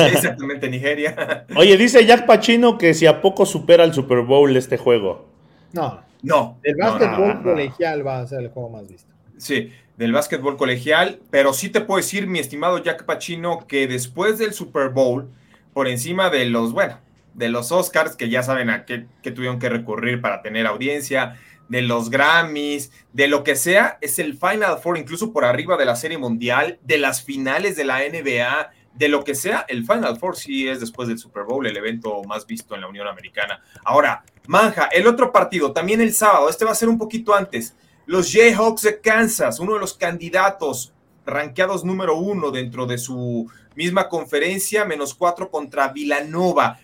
[0.07, 1.45] exactamente, Nigeria.
[1.55, 5.25] Oye, dice Jack Pachino que si a poco supera el Super Bowl este juego.
[5.73, 6.01] No.
[6.23, 6.59] No.
[6.63, 9.11] El básquetbol colegial va a ser el juego más visto.
[9.37, 14.37] Sí, del básquetbol colegial, pero sí te puedo decir, mi estimado Jack Pachino, que después
[14.37, 15.29] del Super Bowl,
[15.73, 16.99] por encima de los, bueno,
[17.33, 21.37] de los Oscars, que ya saben a qué, tuvieron que recurrir para tener audiencia,
[21.69, 25.85] de los Grammys, de lo que sea, es el Final Four, incluso por arriba de
[25.85, 30.17] la Serie Mundial, de las finales de la NBA, de lo que sea, el Final
[30.17, 33.63] Four sí es después del Super Bowl, el evento más visto en la Unión Americana.
[33.85, 37.73] Ahora, Manja, el otro partido, también el sábado, este va a ser un poquito antes.
[38.05, 40.93] Los Jayhawks de Kansas, uno de los candidatos
[41.25, 46.79] rankeados número uno dentro de su misma conferencia, menos cuatro contra Villanova.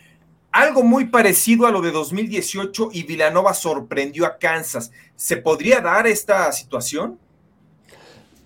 [0.51, 4.91] algo muy parecido a lo de 2018 y Villanova sorprendió a Kansas.
[5.15, 7.19] ¿Se podría dar esta situación?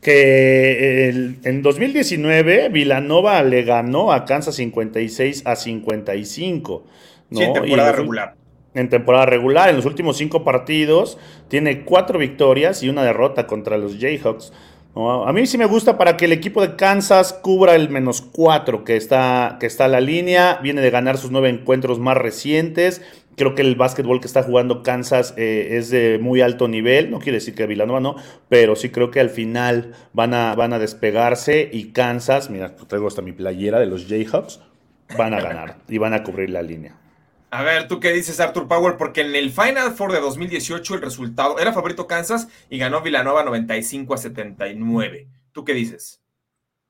[0.01, 1.09] Que
[1.43, 6.83] en 2019 Villanova le ganó a Kansas 56 a 55.
[7.29, 7.41] ¿no?
[7.41, 8.35] en temporada regular.
[8.73, 11.17] En temporada regular, en los últimos cinco partidos,
[11.49, 14.53] tiene cuatro victorias y una derrota contra los Jayhawks.
[14.93, 18.83] A mí sí me gusta para que el equipo de Kansas cubra el menos cuatro
[18.83, 20.59] que está, que está la línea.
[20.61, 23.01] Viene de ganar sus nueve encuentros más recientes.
[23.37, 27.09] Creo que el básquetbol que está jugando Kansas eh, es de muy alto nivel.
[27.09, 28.15] No quiere decir que Villanova no,
[28.49, 33.07] pero sí creo que al final van a, van a despegarse y Kansas, mira, traigo
[33.07, 34.59] hasta mi playera de los Jayhawks,
[35.17, 37.00] van a ganar y van a cubrir la línea.
[37.53, 38.95] A ver, ¿tú qué dices, Arthur Power?
[38.95, 43.43] Porque en el Final Four de 2018 el resultado era favorito Kansas y ganó Villanova
[43.43, 45.27] 95 a 79.
[45.51, 46.21] ¿Tú qué dices?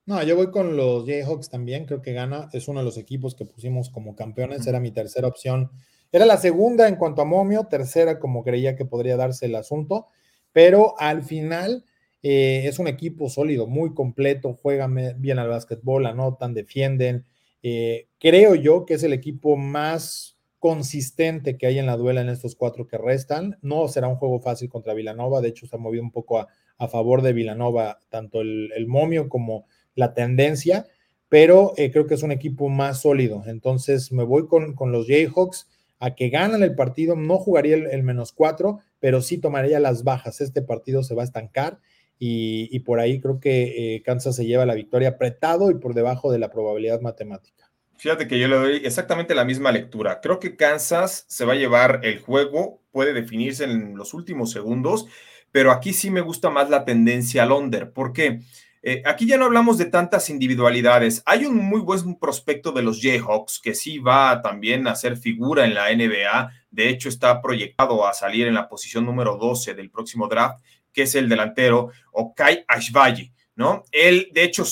[0.05, 1.85] No, yo voy con los Jayhawks también.
[1.85, 2.47] Creo que gana.
[2.53, 4.67] Es uno de los equipos que pusimos como campeones.
[4.67, 5.71] Era mi tercera opción.
[6.11, 10.09] Era la segunda en cuanto a momio, tercera como creía que podría darse el asunto.
[10.51, 11.85] Pero al final
[12.21, 14.53] eh, es un equipo sólido, muy completo.
[14.61, 17.25] Juegan bien al básquetbol, anotan, defienden.
[17.63, 20.30] Eh, creo yo que es el equipo más
[20.61, 23.57] consistente que hay en la duela en estos cuatro que restan.
[23.63, 26.47] No será un juego fácil contra Vilanova, de hecho se ha movido un poco a,
[26.87, 30.85] favor de Vilanova, tanto el, momio como la tendencia,
[31.29, 33.43] pero eh, creo que es un equipo más sólido.
[33.47, 35.67] Entonces me voy con, con los Jayhawks
[35.99, 40.41] a que ganan el partido, no jugaría el, menos cuatro, pero sí tomaría las bajas.
[40.41, 41.79] Este partido se va a estancar
[42.19, 46.31] y, por ahí creo que eh, Kansas se lleva la victoria apretado y por debajo
[46.31, 47.60] de la probabilidad matemática.
[48.01, 50.21] Fíjate que yo le doy exactamente la misma lectura.
[50.21, 55.05] Creo que Kansas se va a llevar el juego, puede definirse en los últimos segundos,
[55.51, 57.93] pero aquí sí me gusta más la tendencia al under.
[57.93, 58.39] ¿Por qué?
[58.81, 61.21] Eh, aquí ya no hablamos de tantas individualidades.
[61.27, 65.65] Hay un muy buen prospecto de los Jayhawks que sí va también a ser figura
[65.65, 66.49] en la NBA.
[66.71, 70.59] De hecho, está proyectado a salir en la posición número 12 del próximo draft,
[70.91, 73.83] que es el delantero Okai Ashbaji, ¿no?
[73.91, 74.65] Él, de hecho,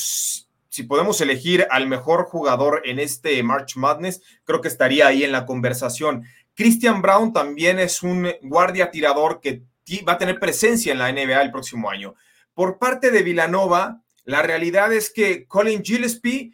[0.80, 5.34] si podemos elegir al mejor jugador en este March Madness, creo que estaría ahí en
[5.34, 6.24] la conversación.
[6.56, 9.64] Christian Brown también es un guardia tirador que
[10.08, 12.16] va a tener presencia en la NBA el próximo año.
[12.54, 16.54] Por parte de Villanova, la realidad es que Colin Gillespie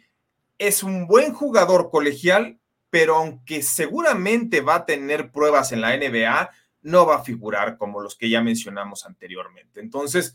[0.58, 2.58] es un buen jugador colegial,
[2.90, 6.50] pero aunque seguramente va a tener pruebas en la NBA,
[6.82, 9.78] no va a figurar como los que ya mencionamos anteriormente.
[9.78, 10.34] Entonces,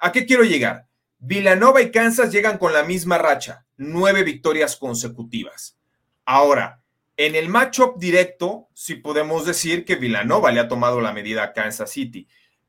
[0.00, 0.86] ¿a qué quiero llegar?
[1.18, 5.78] Villanova y Kansas llegan con la misma racha, nueve victorias consecutivas.
[6.24, 6.82] Ahora,
[7.16, 11.52] en el matchup directo, sí podemos decir que Villanova le ha tomado la medida a
[11.52, 12.28] Kansas City,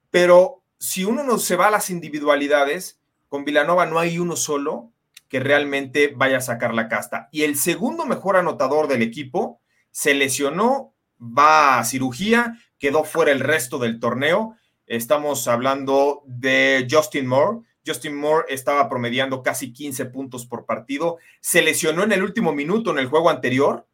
[0.09, 4.93] pero si uno no se va a las individualidades, con Villanova no hay uno solo
[5.27, 7.27] que realmente vaya a sacar la casta.
[7.31, 9.59] Y el segundo mejor anotador del equipo
[9.91, 14.55] se lesionó, va a cirugía, quedó fuera el resto del torneo.
[14.85, 21.17] Estamos hablando de Justin Moore, Justin Moore estaba promediando casi 15 puntos por partido.
[21.39, 23.87] Se lesionó en el último minuto en el juego anterior.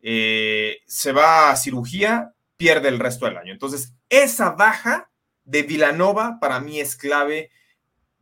[0.00, 3.52] Eh, se va a cirugía, pierde el resto del año.
[3.52, 5.10] Entonces, esa baja
[5.44, 7.50] de Villanova para mí es clave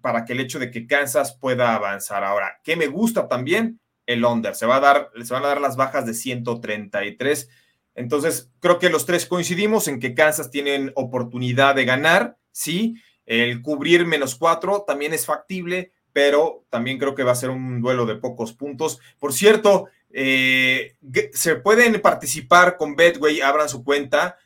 [0.01, 2.23] para que el hecho de que Kansas pueda avanzar.
[2.25, 3.81] Ahora, ¿qué me gusta también?
[4.07, 4.55] El under.
[4.55, 7.49] Se, va a dar, se van a dar las bajas de 133.
[7.97, 13.61] Entonces, creo que los tres coincidimos en que Kansas tienen oportunidad de ganar, sí, el
[13.61, 18.07] cubrir menos cuatro también es factible, pero también creo que va a ser un duelo
[18.07, 19.01] de pocos puntos.
[19.18, 20.95] Por cierto, eh,
[21.33, 24.39] se pueden participar con Betway, abran su cuenta.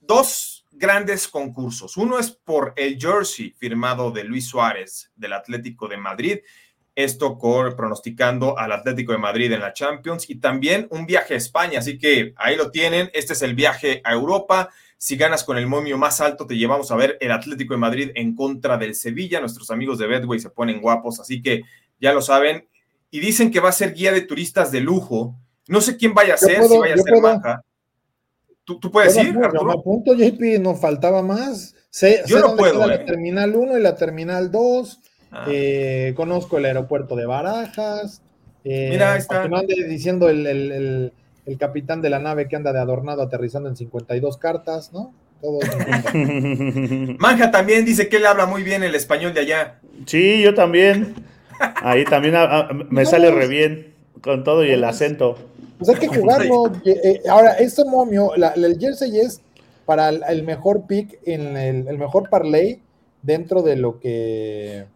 [0.00, 1.96] Dos grandes concursos.
[1.96, 6.38] Uno es por el jersey firmado de Luis Suárez del Atlético de Madrid.
[6.94, 11.78] Esto pronosticando al Atlético de Madrid en la Champions y también un viaje a España.
[11.78, 13.10] Así que ahí lo tienen.
[13.14, 14.70] Este es el viaje a Europa.
[15.02, 18.10] Si ganas con el momio más alto, te llevamos a ver el Atlético de Madrid
[18.16, 19.40] en contra del Sevilla.
[19.40, 21.62] Nuestros amigos de Bedway se ponen guapos, así que
[21.98, 22.68] ya lo saben.
[23.10, 25.40] Y dicen que va a ser guía de turistas de lujo.
[25.68, 27.64] No sé quién vaya a ser, si vaya a ser Manja.
[28.62, 29.34] ¿Tú, puedes ir?
[29.42, 31.74] A punto, JP, nos faltaba más.
[31.88, 32.86] Sé, yo no puedo.
[32.86, 33.04] La eh.
[33.06, 35.00] terminal 1 y la terminal 2.
[35.30, 35.46] Ah.
[35.48, 38.20] Eh, conozco el aeropuerto de Barajas.
[38.64, 39.48] Eh, Mira, está.
[39.88, 41.12] diciendo el el
[41.58, 45.12] capitán de la nave que anda de adornado aterrizando en 52 cartas, ¿no?
[45.40, 45.58] Todo
[47.18, 49.80] Manja también dice que él habla muy bien el español de allá.
[50.06, 51.14] Sí, yo también.
[51.76, 55.36] Ahí también ah, ah, me sale re bien con todo y el acento.
[55.78, 56.72] Pues hay que jugarlo.
[56.84, 59.40] Eh, eh, ahora, este momio, el jersey es
[59.86, 62.82] para el, mejor pick en el, mejor parlay
[63.22, 64.86] dentro de lo que.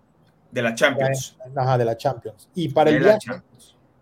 [0.50, 1.36] De la Champions.
[1.56, 2.48] Ajá, de la Champions.
[2.54, 3.42] Y para el viaje,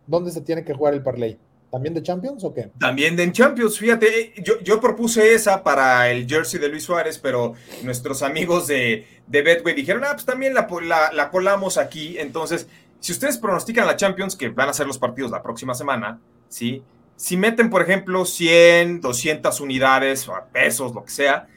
[0.06, 1.38] ¿dónde se tiene que jugar el parlay?
[1.72, 2.70] ¿También de Champions o qué?
[2.78, 7.54] También de Champions, fíjate, yo, yo propuse esa para el jersey de Luis Suárez, pero
[7.82, 10.68] nuestros amigos de, de Betway dijeron, ah, pues también la,
[11.14, 12.18] la, colamos aquí.
[12.18, 12.68] Entonces,
[13.00, 16.82] si ustedes pronostican la Champions, que van a ser los partidos la próxima semana, ¿sí?
[17.16, 21.48] Si meten, por ejemplo, 100, 200 unidades, o pesos, lo que sea,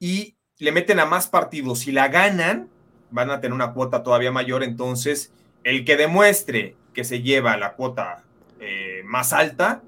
[0.00, 2.68] y le meten a más partidos y la ganan,
[3.12, 4.64] van a tener una cuota todavía mayor.
[4.64, 5.32] Entonces,
[5.62, 8.24] el que demuestre que se lleva la cuota
[8.62, 9.82] eh, más alta,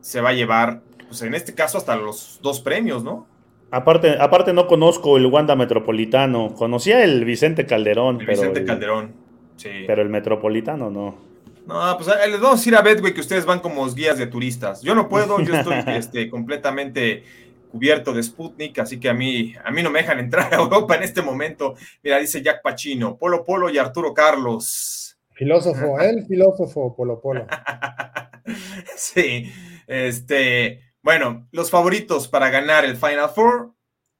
[0.00, 3.26] se va a llevar, pues en este caso, hasta los dos premios, ¿no?
[3.70, 8.20] Aparte, aparte no conozco el Wanda Metropolitano, conocía el Vicente Calderón.
[8.20, 9.12] El Vicente Calderón,
[9.56, 9.84] sí.
[9.86, 11.28] Pero el Metropolitano no.
[11.66, 14.26] No, pues eh, les vamos a ir a Betway que ustedes van como guías de
[14.26, 14.80] turistas.
[14.80, 17.24] Yo no puedo, yo estoy este, completamente
[17.70, 20.96] cubierto de Sputnik, así que a mí, a mí no me dejan entrar a Europa
[20.96, 21.74] en este momento.
[22.02, 25.07] Mira, dice Jack Pacino, Polo Polo y Arturo Carlos.
[25.38, 27.46] Filósofo, el filósofo Polo Polo.
[28.96, 29.48] sí,
[29.86, 33.72] este, bueno, los favoritos para ganar el Final Four,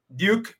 [0.06, 0.50] Duke,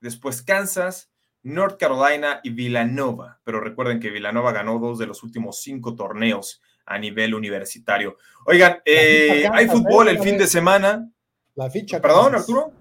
[0.00, 1.10] después Kansas,
[1.42, 3.40] North Carolina y Villanova.
[3.44, 8.16] Pero recuerden que Villanova ganó dos de los últimos cinco torneos a nivel universitario.
[8.46, 11.10] Oigan, eh, hay fútbol el fin de semana.
[11.56, 12.00] La ficha.
[12.00, 12.72] Perdón, Arturo.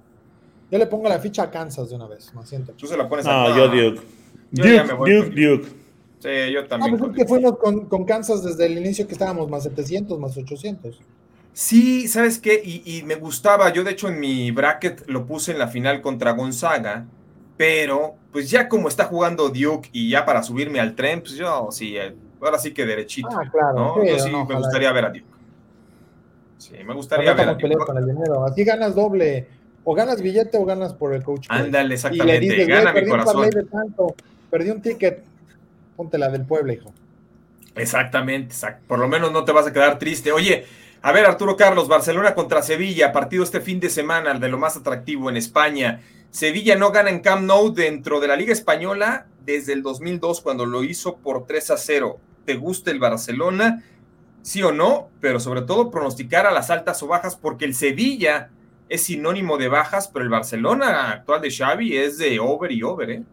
[0.71, 2.71] Yo le pongo la ficha a Kansas de una vez, me siento.
[2.71, 4.01] Tú se la pones a No, yo Duke.
[4.51, 5.84] Duke, Duke, Duke.
[6.19, 6.95] Sí, yo también.
[6.95, 10.99] Ah, pues que fuimos con, Kansas desde el inicio que estábamos más 700, más 800.
[11.53, 12.61] Sí, ¿sabes qué?
[12.63, 16.31] Y, me gustaba, yo de hecho en mi bracket lo puse en la final contra
[16.31, 17.05] Gonzaga,
[17.57, 21.69] pero pues ya como está jugando Duke y ya para subirme al tren, pues yo
[21.71, 23.29] sí, eh, ahora sí que derechito.
[23.31, 24.03] Ah, claro.
[24.03, 25.25] Yo sí me gustaría ver a Duke.
[26.57, 27.75] Sí, me gustaría ver a Duke.
[27.85, 28.43] Con el dinero.
[28.45, 29.47] Así ganas doble,
[29.85, 31.45] o ganas billete o ganas por el coach.
[31.49, 33.49] Ándale, exactamente, gana mi corazón.
[34.49, 35.23] perdí un ticket,
[35.95, 36.93] ponte la del pueblo, hijo.
[37.75, 38.55] Exactamente,
[38.87, 40.31] por lo menos no te vas a quedar triste.
[40.31, 40.65] Oye,
[41.01, 44.77] a ver, Arturo Carlos, Barcelona contra Sevilla, partido este fin de semana, de lo más
[44.77, 46.01] atractivo en España.
[46.31, 50.65] Sevilla no gana en Camp Nou dentro de la Liga Española desde el 2002, cuando
[50.65, 52.19] lo hizo por 3 a 0.
[52.45, 53.83] ¿Te gusta el Barcelona?
[54.41, 58.49] Sí o no, pero sobre todo pronosticar a las altas o bajas, porque el Sevilla
[58.89, 63.09] es sinónimo de bajas, pero el Barcelona actual de Xavi es de over y over,
[63.09, 63.23] ¿eh?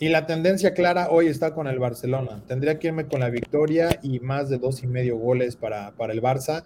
[0.00, 2.42] Y la tendencia clara hoy está con el Barcelona.
[2.48, 6.14] Tendría que irme con la victoria y más de dos y medio goles para, para
[6.14, 6.64] el Barça.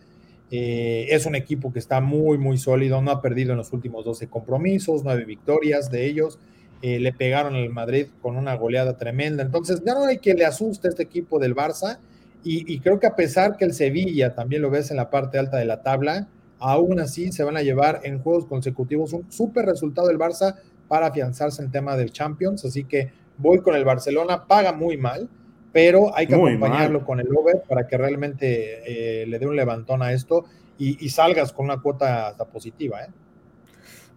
[0.52, 3.02] Eh, es un equipo que está muy, muy sólido.
[3.02, 6.38] No ha perdido en los últimos 12 compromisos, nueve victorias de ellos.
[6.80, 9.42] Eh, le pegaron al Madrid con una goleada tremenda.
[9.42, 11.98] Entonces, ya no hay que le asuste este equipo del Barça.
[12.44, 15.40] Y, y, creo que a pesar que el Sevilla también lo ves en la parte
[15.40, 16.28] alta de la tabla,
[16.60, 20.54] aún así se van a llevar en juegos consecutivos un súper resultado del Barça
[20.86, 22.64] para afianzarse en tema del Champions.
[22.64, 25.28] Así que voy con el Barcelona, paga muy mal,
[25.72, 30.02] pero hay que acompañarlo con el over para que realmente eh, le dé un levantón
[30.02, 30.44] a esto
[30.78, 33.02] y, salgas con una cuota hasta positiva.
[33.02, 33.08] ¿eh?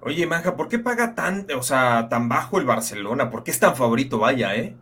[0.02, 3.30] Oye, Manja, ¿por qué paga tan, o sea, tan bajo el Barcelona?
[3.30, 4.76] ¿Por qué es tan favorito, vaya, eh?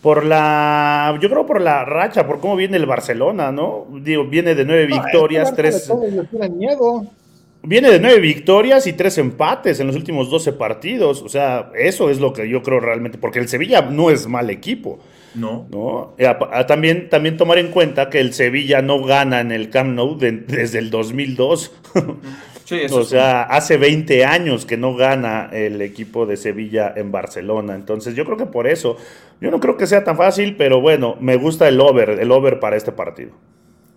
[0.00, 3.86] Por la, yo creo por la racha, por cómo viene el Barcelona, ¿no?
[4.02, 5.92] Digo, viene de nueve victorias, tres.
[6.50, 7.06] miedo.
[7.64, 11.22] Viene de nueve victorias y tres empates en los últimos 12 partidos.
[11.22, 14.50] O sea, eso es lo que yo creo realmente, porque el Sevilla no es mal
[14.50, 14.98] equipo.
[15.34, 15.68] No.
[15.70, 16.14] ¿no?
[16.18, 16.28] Eh,
[16.66, 20.78] también, también tomar en cuenta que el Sevilla no gana en el Camp Nou desde
[20.78, 21.72] el 2002.
[22.64, 27.10] Sí, eso o sea, hace 20 años que no gana el equipo de Sevilla en
[27.10, 27.74] Barcelona.
[27.74, 28.96] Entonces yo creo que por eso,
[29.40, 32.60] yo no creo que sea tan fácil, pero bueno, me gusta el over, el over
[32.60, 33.32] para este partido.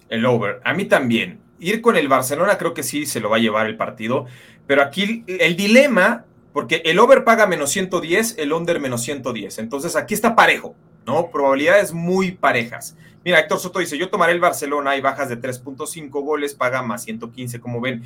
[0.09, 3.37] El over, a mí también ir con el Barcelona creo que sí se lo va
[3.37, 4.25] a llevar el partido,
[4.67, 9.95] pero aquí el dilema, porque el over paga menos 110, el under menos 110, entonces
[9.95, 10.75] aquí está parejo,
[11.05, 11.29] ¿no?
[11.31, 12.95] Probabilidades muy parejas.
[13.23, 17.03] Mira, Héctor Soto dice, yo tomaré el Barcelona, hay bajas de 3.5 goles, paga más
[17.03, 18.03] 115, como ven.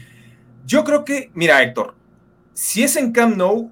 [0.66, 1.96] Yo creo que, mira, Héctor,
[2.54, 3.72] si es en Camp Nou,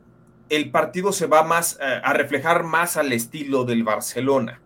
[0.50, 4.62] el partido se va más eh, a reflejar más al estilo del Barcelona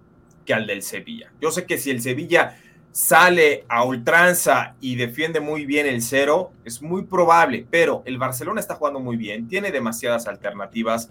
[0.45, 1.32] que al del Sevilla.
[1.41, 2.57] Yo sé que si el Sevilla
[2.92, 8.60] sale a ultranza y defiende muy bien el cero, es muy probable, pero el Barcelona
[8.60, 11.10] está jugando muy bien, tiene demasiadas alternativas.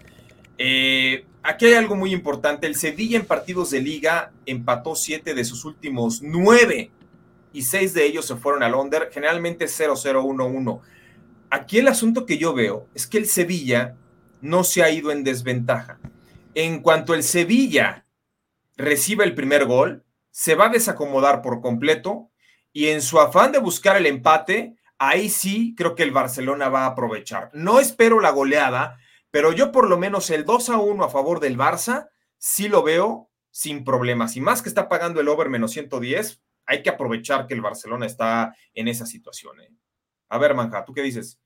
[0.57, 5.43] Eh, aquí hay algo muy importante, el Sevilla en partidos de liga empató siete de
[5.43, 6.91] sus últimos nueve
[7.53, 10.79] y seis de ellos se fueron al under, generalmente 0-0-1-1.
[11.49, 13.95] Aquí el asunto que yo veo es que el Sevilla
[14.41, 15.99] no se ha ido en desventaja.
[16.55, 18.05] En cuanto el Sevilla
[18.77, 22.31] recibe el primer gol, se va a desacomodar por completo
[22.73, 26.83] y en su afán de buscar el empate, ahí sí creo que el Barcelona va
[26.83, 27.49] a aprovechar.
[27.53, 28.97] No espero la goleada,
[29.29, 32.81] pero yo por lo menos el 2 a 1 a favor del Barça sí lo
[32.81, 34.37] veo sin problemas.
[34.37, 38.05] Y más que está pagando el over menos 110, hay que aprovechar que el Barcelona
[38.05, 39.59] está en esa situación.
[39.59, 39.69] ¿eh?
[40.29, 41.39] A ver, Manja, ¿tú qué dices?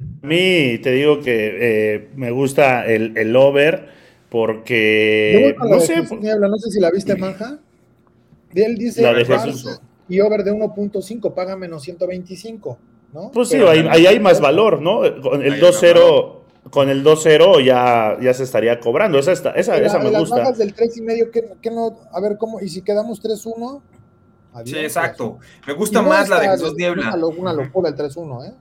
[0.00, 4.03] A mí te digo que eh, me gusta el, el over
[4.34, 7.56] porque no sé, no sé si la viste, Manja.
[8.52, 9.80] Él dice la de Jesús.
[10.08, 12.76] y over de 1.5 paga menos 125,
[13.12, 13.30] ¿no?
[13.30, 15.02] Pues sí, ahí, hay más valor, ¿no?
[15.22, 19.20] Con el 2-0 con el 2-0 ya, ya se estaría cobrando.
[19.20, 20.38] Esa, esa, esa me las gusta.
[20.38, 21.96] bajas del 3 y medio, ¿qué, no?
[22.10, 22.60] A ver, ¿cómo?
[22.60, 23.82] ¿Y si quedamos 3-1?
[24.64, 25.38] Sí, exacto.
[25.64, 27.14] Me gusta más la de Jesús Niebla.
[27.38, 28.54] Una, locura el 3-1, ¿eh?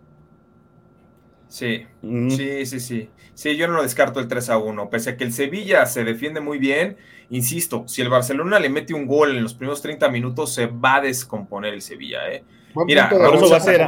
[1.53, 3.09] Sí, sí, sí, sí.
[3.35, 4.89] Sí, yo no lo descarto el 3 a 1.
[4.89, 6.97] Pese a que el Sevilla se defiende muy bien,
[7.29, 10.95] insisto, si el Barcelona le mete un gol en los primeros 30 minutos, se va
[10.95, 12.27] a descomponer el Sevilla.
[12.27, 12.43] ¿eh?
[12.87, 13.87] Mira, Raúl va a ser.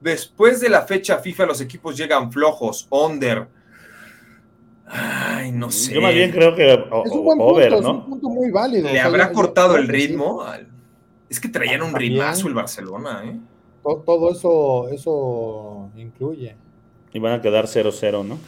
[0.00, 3.46] Después de la fecha FIFA, los equipos llegan flojos, under.
[4.88, 5.94] Ay, no sé.
[5.94, 7.98] Yo más bien creo que es un buen over, punto, ¿no?
[7.98, 8.90] Es un punto muy válido.
[8.90, 10.44] Le habrá cortado el ritmo.
[11.28, 13.38] Es que traían un ritmazo el Barcelona, ¿eh?
[13.82, 16.56] Todo, eso, eso incluye.
[17.12, 18.38] Y van a quedar 0-0, ¿no?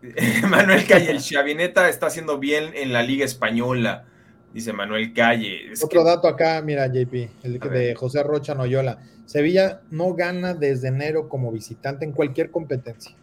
[0.48, 4.04] Manuel Calle, el Chavineta está haciendo bien en la Liga Española,
[4.52, 5.72] dice Manuel Calle.
[5.82, 8.98] Otro dato acá, mira, JP, el de José Rocha Noyola.
[9.26, 13.14] Sevilla no gana desde enero como visitante en cualquier competencia.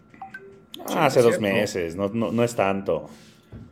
[0.87, 3.09] Ah, hace dos meses, no, no, es tanto.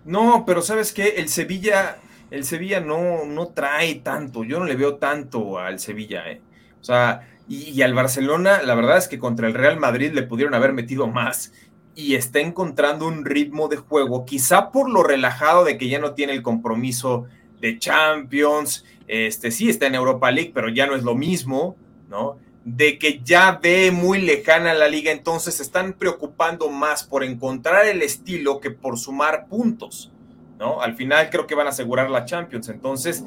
[0.05, 1.15] No, pero ¿sabes qué?
[1.17, 1.97] El Sevilla,
[2.31, 4.43] el Sevilla no, no trae tanto.
[4.43, 6.41] Yo no le veo tanto al Sevilla, ¿eh?
[6.81, 10.53] O sea, y, al Barcelona, la verdad es que contra el Real Madrid le pudieron
[10.53, 11.51] haber metido más
[11.95, 16.13] y está encontrando un ritmo de juego, quizá por lo relajado de que ya no
[16.13, 17.25] tiene el compromiso
[17.59, 21.75] de Champions, este sí está en Europa League, pero ya no es lo mismo,
[22.09, 22.37] ¿no?
[22.63, 27.85] De que ya ve muy lejana la liga, entonces se están preocupando más por encontrar
[27.85, 30.11] el estilo que por sumar puntos,
[30.57, 30.81] ¿no?
[30.81, 33.23] Al final creo que van a asegurar la Champions, entonces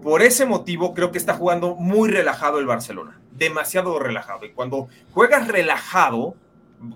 [0.00, 4.44] por ese motivo creo que está jugando muy relajado el Barcelona demasiado relajado.
[4.44, 6.34] Y cuando juegas relajado,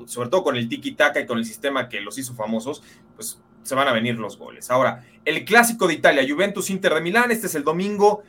[0.06, 2.82] sobre todo con el tiki-taka y con el sistema que los hizo famosos,
[3.16, 4.70] pues se van a venir los goles.
[4.70, 8.22] Ahora, el clásico de Italia, Juventus-Inter de Milán, este es el domingo.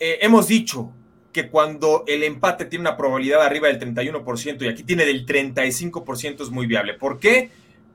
[0.00, 0.92] Eh, hemos dicho
[1.32, 6.42] que cuando el empate tiene una probabilidad arriba del 31% y aquí tiene del 35%
[6.42, 6.94] es muy viable.
[6.94, 7.50] ¿Por qué?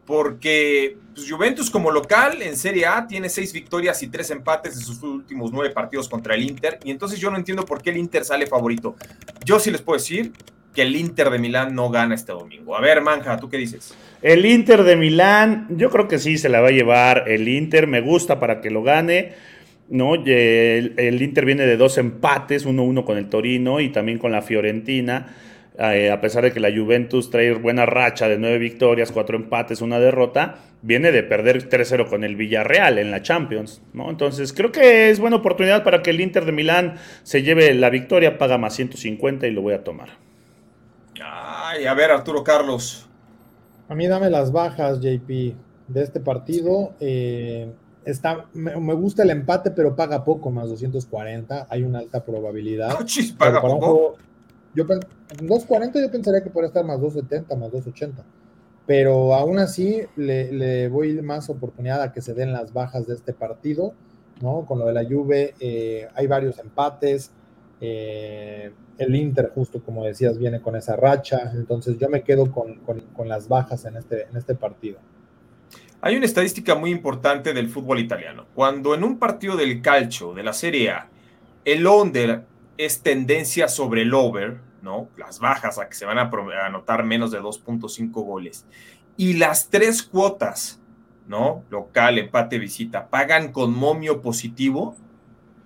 [0.05, 4.81] Porque pues, Juventus como local en Serie A tiene seis victorias y tres empates en
[4.81, 7.97] sus últimos nueve partidos contra el Inter, y entonces yo no entiendo por qué el
[7.97, 8.95] Inter sale favorito.
[9.45, 10.31] Yo sí les puedo decir
[10.73, 12.75] que el Inter de Milán no gana este domingo.
[12.75, 13.93] A ver, Manja, ¿tú qué dices?
[14.21, 17.87] El Inter de Milán, yo creo que sí se la va a llevar el Inter,
[17.87, 19.33] me gusta para que lo gane.
[19.89, 20.15] ¿no?
[20.15, 24.41] El, el Inter viene de dos empates, 1-1 con el Torino y también con la
[24.41, 25.35] Fiorentina.
[25.77, 29.81] Eh, a pesar de que la Juventus trae buena racha de nueve victorias, cuatro empates,
[29.81, 34.09] una derrota, viene de perder 3-0 con el Villarreal en la Champions, ¿no?
[34.09, 37.89] Entonces creo que es buena oportunidad para que el Inter de Milán se lleve la
[37.89, 40.09] victoria, paga más 150 y lo voy a tomar.
[41.23, 43.07] Ay, a ver, Arturo Carlos.
[43.87, 45.27] A mí dame las bajas, JP,
[45.87, 46.93] de este partido.
[46.99, 47.71] Eh,
[48.05, 51.67] está, me, gusta el empate, pero paga poco, más 240.
[51.69, 52.97] Hay una alta probabilidad.
[53.37, 54.17] paga poco.
[54.73, 58.23] Yo, 2.40 yo pensaría que podría estar más 2.70, más 2.80.
[58.85, 63.13] Pero aún así le, le, voy más oportunidad a que se den las bajas de
[63.13, 63.93] este partido,
[64.41, 64.65] ¿no?
[64.65, 67.31] Con lo de la Juve eh, hay varios empates.
[67.79, 71.51] Eh, el Inter, justo como decías, viene con esa racha.
[71.53, 74.99] Entonces yo me quedo con, con, con, las bajas en este, en este partido.
[76.01, 78.45] Hay una estadística muy importante del fútbol italiano.
[78.55, 81.09] Cuando en un partido del calcio, de la Serie A,
[81.63, 82.43] el under
[82.85, 85.07] es tendencia sobre el over, ¿no?
[85.15, 86.31] Las bajas a que se van a
[86.65, 88.65] anotar menos de 2.5 goles.
[89.17, 90.81] Y las tres cuotas,
[91.27, 91.63] ¿no?
[91.69, 94.95] Local, empate, visita, pagan con momio positivo.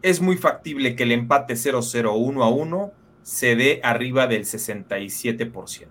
[0.02, 2.92] Es muy factible que el empate 0-0 1 a 1
[3.22, 5.88] se dé arriba del 67%.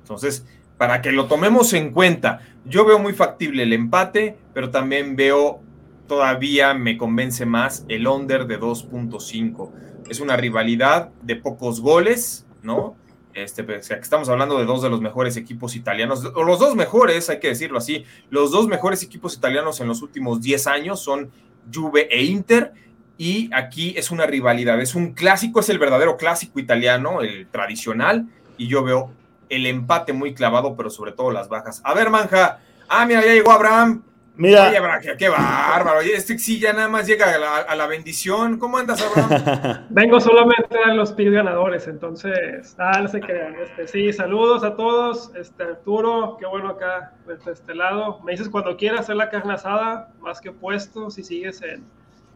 [0.00, 0.46] Entonces,
[0.78, 5.60] para que lo tomemos en cuenta, yo veo muy factible el empate, pero también veo
[6.08, 9.70] todavía me convence más el under de 2.5
[10.08, 12.96] es una rivalidad de pocos goles, ¿no?
[13.34, 17.28] Este, pues, estamos hablando de dos de los mejores equipos italianos, o los dos mejores,
[17.28, 21.30] hay que decirlo así, los dos mejores equipos italianos en los últimos 10 años son
[21.72, 22.72] Juve e Inter,
[23.18, 28.26] y aquí es una rivalidad, es un clásico, es el verdadero clásico italiano, el tradicional,
[28.56, 29.10] y yo veo
[29.48, 31.82] el empate muy clavado, pero sobre todo las bajas.
[31.84, 34.02] A ver, Manja, ah, mira, ya llegó Abraham,
[34.36, 34.68] Mira.
[34.68, 36.00] Oye, qué bárbaro.
[36.00, 37.26] Este sí ya nada más llega
[37.66, 38.58] a la, bendición.
[38.58, 39.86] ¿Cómo andas, Abraham?
[39.90, 43.56] Vengo solamente a los pil ganadores, entonces, ah, no se crean.
[43.62, 45.30] Este, sí, saludos a todos.
[45.34, 48.20] Este, Arturo, qué bueno acá desde este lado.
[48.24, 51.84] Me dices cuando quieras hacer la carne asada, más que puesto, si sigues en,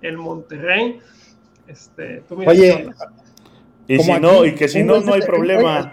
[0.00, 1.00] el Monterrey.
[1.66, 2.90] Este, Oye,
[3.86, 5.90] y si no, y que si no, no hay problema.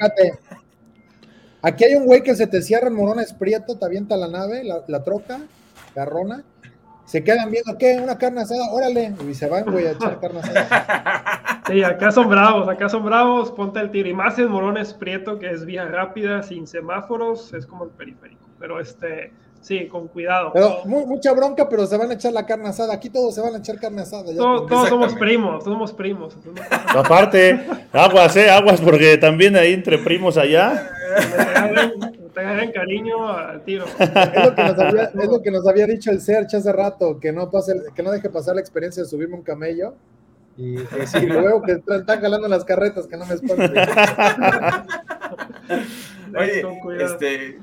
[1.61, 4.63] aquí hay un güey que se te cierra en Morones Prieto, te avienta la nave,
[4.63, 5.41] la, la troca,
[5.97, 6.43] garrona,
[7.05, 7.99] se quedan viendo, ¿qué?
[8.03, 11.63] Una carne asada, órale, y se van, güey, a echar carne asada.
[11.65, 14.09] Sí, acá son bravos, acá son bravos, ponte el tiro.
[14.09, 18.45] Y más en Morones Prieto, que es vía rápida, sin semáforos, es como el periférico.
[18.59, 19.31] Pero este,
[19.61, 20.51] sí, con cuidado.
[20.53, 22.93] Pero mucha bronca, pero se van a echar la carne asada.
[22.93, 24.35] Aquí todos se van a echar carne asada.
[24.35, 26.35] todos, somos primos, somos primos.
[26.95, 27.59] Aparte,
[27.91, 30.91] aguas, eh, aguas, porque también hay entre primos allá
[32.33, 33.85] te cariño al tiro.
[33.85, 38.11] Es lo, que nos había, dicho el Serch hace rato, que no, pase, que no
[38.11, 39.95] deje pasar la experiencia de subirme un camello.
[40.55, 43.65] Y que luego que están jalando las carretas, que no me espante.
[46.37, 46.65] Oye,
[46.99, 47.59] este,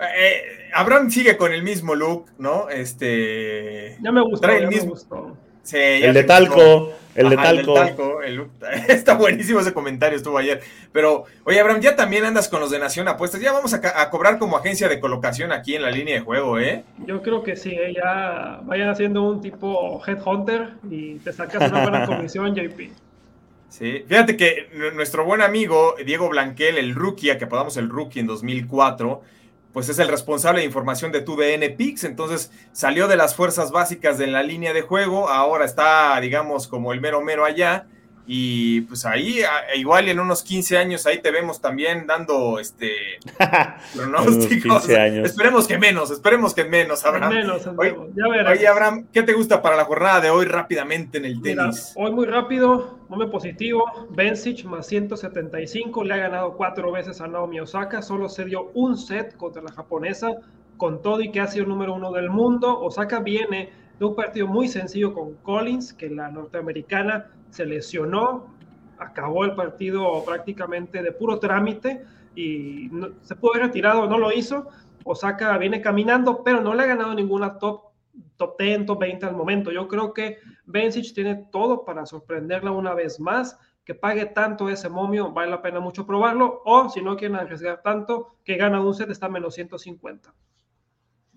[0.00, 2.68] eh, Abraham sigue con el mismo look, ¿no?
[2.68, 3.96] Este.
[4.02, 4.94] Ya me gustó, trae el mismo.
[5.72, 6.92] el de talco.
[7.14, 8.22] El de talco.
[8.88, 10.60] está buenísimo ese comentario, estuvo ayer.
[10.92, 13.40] Pero, oye, Abraham, ya también andas con los de Nación Apuestas.
[13.40, 16.84] Ya vamos a, cobrar como agencia de colocación aquí en la línea de juego, ¿eh?
[17.06, 17.92] Yo creo que sí, ¿eh?
[17.94, 22.92] ya vayan haciendo un tipo headhunter y te sacas una buena comisión, JP.
[23.68, 28.20] Sí, fíjate que nuestro buen amigo Diego Blanquel, el rookie, a que apodamos el rookie
[28.20, 29.22] en 2004,
[29.78, 33.70] pues es el responsable de información de tu DN Pix, entonces salió de las fuerzas
[33.70, 37.86] básicas de la línea de juego, ahora está, digamos, como el mero mero allá,
[38.30, 39.40] y pues ahí,
[39.74, 42.92] igual en unos 15 años, ahí te vemos también dando este
[43.94, 44.86] pronósticos.
[44.86, 47.32] Esperemos que menos, esperemos que menos, Abraham.
[47.32, 51.94] Menos, oye, Abraham, ¿qué te gusta para la jornada de hoy rápidamente en el tenis?
[51.96, 53.82] hoy muy rápido, muy positivo.
[54.10, 58.98] Bencic más 175, le ha ganado cuatro veces a Naomi Osaka, solo se dio un
[58.98, 60.32] set contra la japonesa,
[60.76, 62.78] con todo y que ha sido el número uno del mundo.
[62.78, 68.54] Osaka viene de un partido muy sencillo con Collins, que la norteamericana se lesionó,
[68.98, 72.90] acabó el partido prácticamente de puro trámite y
[73.22, 74.68] se pudo haber retirado, no lo hizo.
[75.04, 77.82] Osaka viene caminando, pero no le ha ganado ninguna top,
[78.36, 79.72] top 10, top 20 al momento.
[79.72, 83.58] Yo creo que Bencic tiene todo para sorprenderla una vez más.
[83.84, 86.60] Que pague tanto ese momio, vale la pena mucho probarlo.
[86.66, 90.34] O si no quieren arriesgar tanto, que gana un set, está menos 150.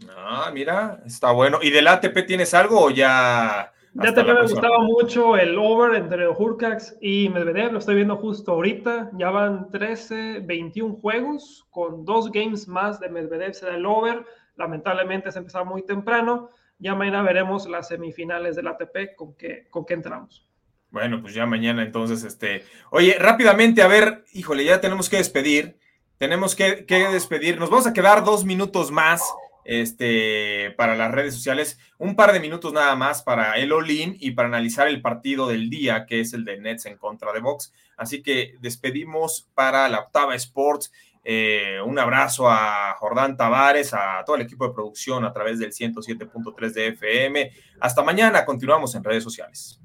[0.10, 1.60] Ah, mira, está bueno.
[1.62, 3.72] ¿Y del ATP tienes algo o ya?
[3.94, 8.54] Ya también me gustaba mucho el over entre Hurcax y Medvedev, lo estoy viendo justo
[8.54, 9.12] ahorita.
[9.18, 14.26] Ya van 13, 21 juegos, con dos games más de Medvedev será el over.
[14.56, 16.50] Lamentablemente se empezó muy temprano.
[16.80, 20.48] Ya mañana veremos las semifinales del ATP con qué, con qué entramos.
[20.90, 22.64] Bueno, pues ya mañana entonces, este.
[22.92, 25.78] Oye, rápidamente, a ver, híjole, ya tenemos que despedir.
[26.18, 27.60] Tenemos que, que despedir.
[27.60, 29.22] Nos vamos a quedar dos minutos más
[29.66, 31.80] este, para las redes sociales.
[31.98, 35.70] Un par de minutos nada más para el All-In y para analizar el partido del
[35.70, 37.74] día, que es el de Nets en contra de Box.
[37.98, 40.92] Así que despedimos para la octava Sports.
[41.24, 45.72] Eh, un abrazo a Jordán Tavares, a todo el equipo de producción a través del
[45.72, 47.52] 107.3 de FM.
[47.80, 49.80] Hasta mañana, continuamos en redes sociales.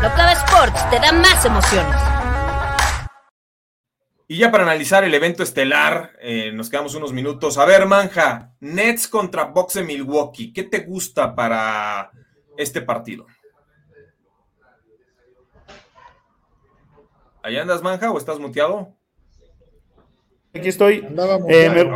[0.00, 2.13] La octava Sports te da más emociones.
[4.26, 7.58] Y ya para analizar el evento estelar, eh, nos quedamos unos minutos.
[7.58, 10.52] A ver, Manja, Nets contra Boxe Milwaukee.
[10.52, 12.10] ¿Qué te gusta para
[12.56, 13.26] este partido?
[17.42, 18.94] ¿Ahí andas, Manja, o estás muteado?
[20.54, 21.06] Aquí estoy.
[21.50, 21.90] Eh,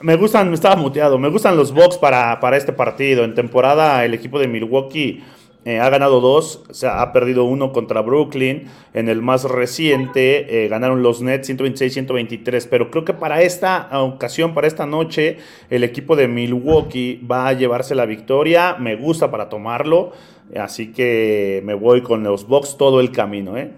[0.00, 1.18] me, gustan, me estaba muteado.
[1.18, 3.24] Me gustan los Bucks para, para este partido.
[3.24, 5.24] En temporada, el equipo de Milwaukee
[5.64, 8.68] eh, ha ganado dos, o sea, ha perdido uno contra Brooklyn.
[8.94, 12.66] En el más reciente eh, ganaron los Nets 126-123.
[12.68, 15.38] Pero creo que para esta ocasión, para esta noche,
[15.70, 18.76] el equipo de Milwaukee va a llevarse la victoria.
[18.78, 20.12] Me gusta para tomarlo.
[20.56, 23.72] Así que me voy con los Bucks todo el camino, ¿eh?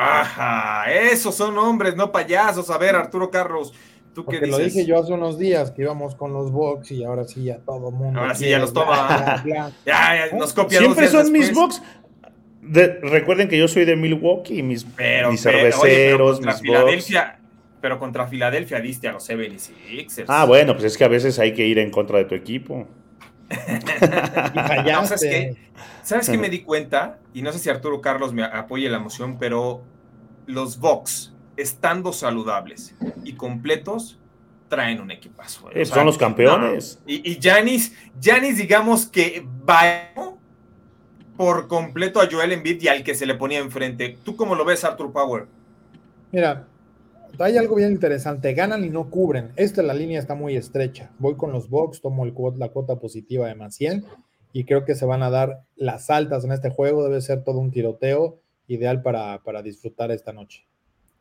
[0.00, 2.70] Ajá, esos son hombres, no payasos.
[2.70, 3.74] A ver, Arturo Carlos,
[4.14, 7.44] porque lo dije yo hace unos días que íbamos con los box y ahora sí
[7.44, 8.20] ya todo mundo.
[8.20, 9.42] Ahora sí ya los toma.
[9.46, 10.82] ya, ya, nos copian.
[10.82, 11.82] Siempre son mis box.
[12.62, 17.38] recuerden que yo soy de Milwaukee, mis, mis cerveceros, contra Filadelfia,
[17.80, 20.24] Pero contra Filadelfia diste a los 76ers.
[20.28, 22.86] Ah, bueno, pues es que a veces hay que ir en contra de tu equipo.
[23.50, 25.56] y ¿Sabes qué?
[26.02, 27.18] ¿Sabes qué me di cuenta?
[27.32, 29.82] Y no sé si Arturo Carlos me apoye la moción, pero
[30.46, 32.94] los Bucks estando saludables
[33.24, 34.18] y completos,
[34.68, 35.68] traen un equipazo.
[35.84, 37.00] son los campeones.
[37.06, 40.10] Y Janis, Janis, digamos que va
[41.36, 44.18] por completo a Joel Embiid y al que se le ponía enfrente.
[44.24, 45.46] ¿Tú cómo lo ves, Arthur Power?
[46.32, 46.66] Mira,
[47.38, 48.52] hay algo bien interesante.
[48.54, 49.52] Ganan y no cubren.
[49.56, 51.10] Esta la línea está muy estrecha.
[51.18, 54.04] Voy con los Bucks, tomo el, la cuota positiva de más 100
[54.52, 57.04] y creo que se van a dar las altas en este juego.
[57.04, 60.66] Debe ser todo un tiroteo ideal para, para disfrutar esta noche.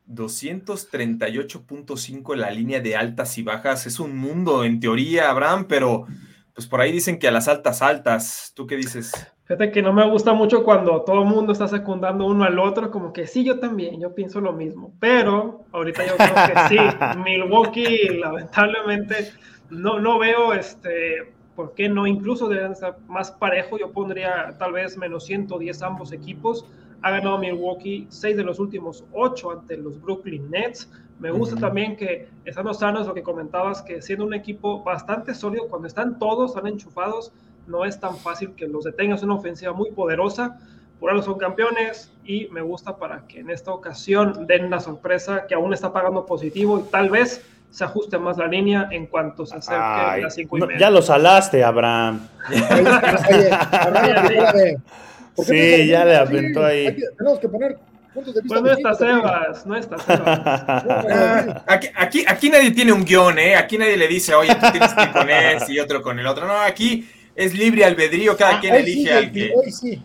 [0.10, 3.86] 238.5 la línea de altas y bajas.
[3.86, 6.06] Es un mundo en teoría, Abraham, pero
[6.54, 8.54] pues por ahí dicen que a las altas altas.
[8.56, 9.12] ¿Tú qué dices?
[9.44, 12.92] Fíjate que no me gusta mucho cuando todo el mundo está secundando uno al otro,
[12.92, 14.94] como que sí, yo también, yo pienso lo mismo.
[15.00, 16.78] Pero ahorita yo creo que sí,
[17.24, 19.32] Milwaukee, lamentablemente,
[19.70, 23.78] no, no veo este, por qué no, incluso deben estar más parejo.
[23.78, 26.66] Yo pondría tal vez menos 110 ambos equipos
[27.02, 30.90] ha ganado Milwaukee seis de los últimos ocho ante los Brooklyn Nets.
[31.20, 35.68] Me gusta también que estando sanos, lo que comentabas, que siendo un equipo bastante sólido,
[35.68, 37.32] cuando están todos, están enchufados,
[37.66, 39.24] no es tan fácil que los detengas.
[39.24, 40.60] una ofensiva muy poderosa.
[41.00, 45.46] Por algo son campeones y me gusta para que en esta ocasión den la sorpresa
[45.48, 49.46] que aún está pagando positivo y tal vez se ajuste más la línea en cuanto
[49.46, 50.78] se acerque a las cinco y media.
[50.80, 52.28] ya lo salaste, Abraham.
[55.44, 56.96] Sí, ya le aventó ahí.
[57.18, 57.78] tenemos que poner
[58.14, 58.60] puntos de vista.
[58.60, 61.64] Pues no está Sebas, no está Sebas.
[61.96, 63.56] aquí, aquí, nadie tiene un guion, ¿eh?
[63.56, 66.26] Aquí nadie le dice, oye, tú tienes que ir con este y otro con el
[66.26, 66.48] otro.
[66.48, 69.54] No, aquí es libre albedrío, cada ah, quien elige al que.
[69.56, 70.02] Hoy sí.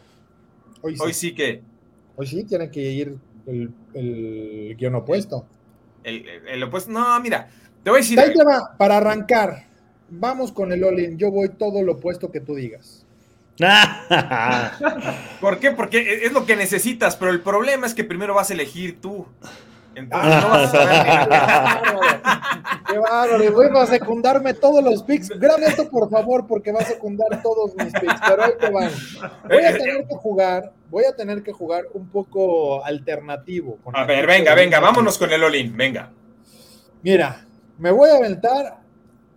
[0.83, 1.03] Hoy sí.
[1.03, 1.63] Hoy sí que.
[2.17, 3.17] Hoy sí tiene que ir
[3.47, 5.47] el, el guion opuesto.
[6.05, 6.91] El, el, opuesto.
[6.91, 7.49] No, mira,
[7.83, 8.19] te voy a decir.
[8.77, 9.73] para arrancar.
[10.15, 13.07] Vamos con el all Yo voy todo lo opuesto que tú digas.
[15.41, 15.73] ¿Por qué?
[15.73, 19.27] Porque es lo que necesitas, pero el problema es que primero vas a elegir tú.
[19.95, 21.83] Entonces no vas a
[22.89, 25.29] Qué bárbaro, voy a secundarme todos los picks.
[25.39, 28.91] Graba esto, por favor, porque va a secundar todos mis picks, pero ahí te van.
[29.49, 33.79] Voy a tener que jugar, voy a tener que jugar un poco alternativo.
[33.93, 36.11] a ver, venga, venga, vámonos con el Olin, venga.
[37.03, 37.47] Mira,
[37.79, 38.79] me voy a aventar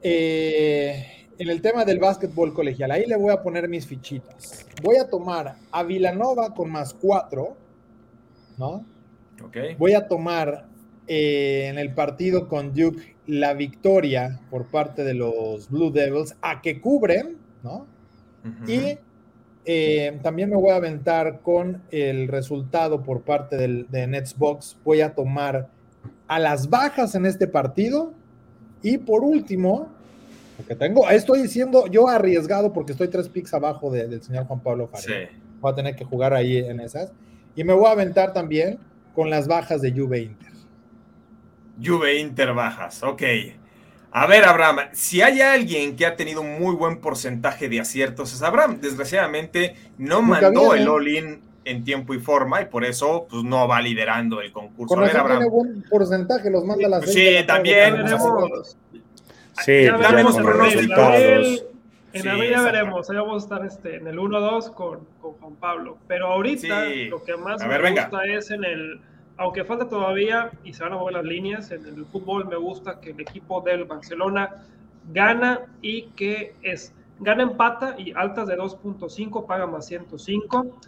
[0.01, 4.65] eh, en el tema del básquetbol colegial, ahí le voy a poner mis fichitas.
[4.81, 7.55] Voy a tomar a Vilanova con más cuatro,
[8.57, 8.85] ¿no?
[9.43, 9.57] Ok.
[9.77, 10.65] Voy a tomar
[11.07, 16.61] eh, en el partido con Duke la victoria por parte de los Blue Devils a
[16.61, 17.87] que cubren, ¿no?
[18.67, 18.99] Y
[19.65, 24.77] eh, también me voy a aventar con el resultado por parte del, de Netsbox.
[24.85, 25.69] Voy a tomar
[26.27, 28.13] a las bajas en este partido.
[28.83, 29.94] Y por último,
[30.57, 34.87] porque tengo, estoy diciendo yo arriesgado porque estoy tres picks abajo del señor Juan Pablo
[34.87, 35.29] Faria.
[35.59, 37.11] Voy a tener que jugar ahí en esas.
[37.55, 38.79] Y me voy a aventar también
[39.13, 40.51] con las bajas de Juve Inter.
[41.83, 43.23] Juve Inter bajas, ok.
[44.11, 48.33] A ver, Abraham, si hay alguien que ha tenido un muy buen porcentaje de aciertos
[48.33, 48.79] es Abraham.
[48.79, 53.81] Desgraciadamente no mandó el all-in en tiempo y forma y por eso pues, no va
[53.81, 54.95] liderando el concurso.
[54.95, 55.39] Con a ver, Abraham.
[55.39, 58.05] tiene buen porcentaje, los manda a las Sí, también.
[59.63, 61.61] Sí, ya veremos en abril,
[62.13, 65.55] en abril ya veremos, ahí vamos a estar este, en el 1-2 con, con, Juan
[65.55, 65.97] Pablo.
[66.07, 69.01] Pero ahorita lo que más me gusta es en el,
[69.37, 72.99] aunque falta todavía y se van a mover las líneas, en el fútbol me gusta
[72.99, 74.63] que el equipo del Barcelona
[75.11, 80.79] gana y que es, gana empata y altas de 2.5, paga más 105.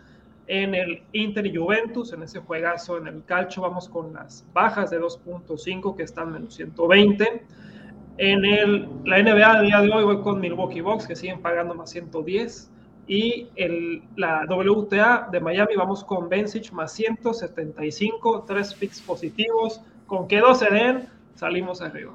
[0.49, 4.89] En el Inter y Juventus, en ese juegazo en el calcio, vamos con las bajas
[4.91, 7.43] de 2.5 que están menos 120
[8.17, 11.73] en el, la NBA el día de hoy voy con Milwaukee Bucks, que siguen pagando
[11.75, 12.69] más 110.
[13.07, 19.81] Y el, la WTA de Miami vamos con Bencic más 175, tres picks positivos.
[20.05, 22.13] Con que dos se den, salimos arriba.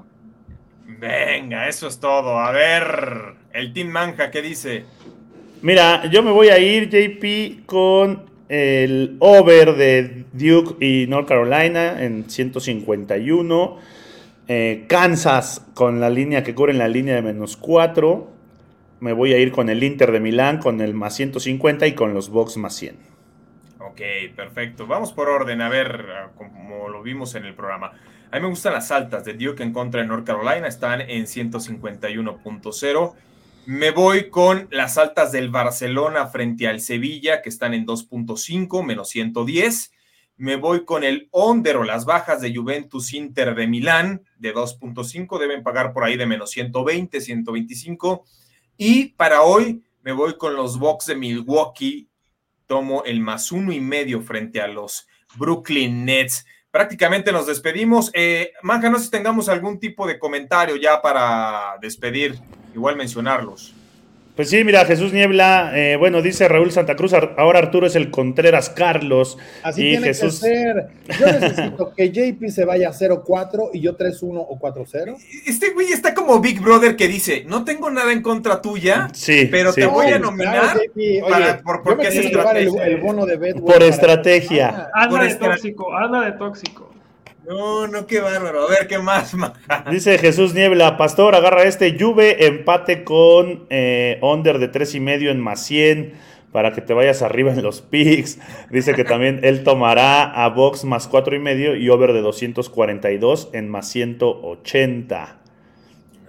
[0.86, 2.38] Venga, eso es todo.
[2.38, 4.84] A ver, el Team Manja, ¿qué dice?
[5.62, 12.02] Mira, yo me voy a ir, JP, con el over de Duke y North Carolina
[12.02, 13.78] en 151.
[14.48, 18.30] Eh, Kansas con la línea que cubre en la línea de menos 4.
[19.00, 22.14] Me voy a ir con el Inter de Milán con el más 150 y con
[22.14, 22.96] los Bucks más 100.
[23.78, 24.00] Ok,
[24.36, 24.86] perfecto.
[24.86, 27.92] Vamos por orden, a ver, como lo vimos en el programa.
[28.30, 31.24] A mí me gustan las altas de Duke en contra de North Carolina, están en
[31.26, 33.14] 151.0.
[33.66, 39.08] Me voy con las altas del Barcelona frente al Sevilla, que están en 2.5, menos
[39.10, 39.91] 110
[40.36, 45.38] me voy con el under o las bajas de Juventus Inter de Milán de 2.5,
[45.38, 48.24] deben pagar por ahí de menos 120, 125.
[48.76, 52.08] Y para hoy me voy con los Bucks de Milwaukee,
[52.66, 55.06] tomo el más uno y medio frente a los
[55.36, 56.44] Brooklyn Nets.
[56.70, 58.10] Prácticamente nos despedimos.
[58.14, 62.38] Eh, Manja, no sé si tengamos algún tipo de comentario ya para despedir,
[62.74, 63.74] igual mencionarlos.
[64.34, 68.10] Pues sí, mira, Jesús Niebla, eh, bueno, dice Raúl Santa Cruz, ahora Arturo es el
[68.10, 69.36] Contreras Carlos.
[69.62, 70.88] Así tiene que ser.
[71.20, 75.16] Yo necesito que JP se vaya a 0-4 y yo 3-1 o 4-0.
[75.46, 79.48] Este güey está como Big Brother que dice, no tengo nada en contra tuya, sí,
[79.50, 80.80] pero te voy a nominar
[81.28, 82.86] para, por, porque es estrategia.
[82.86, 84.88] El, bono de por estrategia.
[84.94, 86.91] Anda de tóxico, anda de tóxico.
[87.46, 88.66] No, no, qué bárbaro.
[88.66, 89.34] A ver, ¿qué más?
[89.90, 95.30] Dice Jesús Niebla, Pastor, agarra este Juve, empate con eh, under de tres y medio
[95.30, 96.14] en más 100
[96.52, 98.38] para que te vayas arriba en los picks.
[98.70, 103.50] Dice que también él tomará a Box más cuatro y medio y over de 242
[103.54, 105.38] en más 180.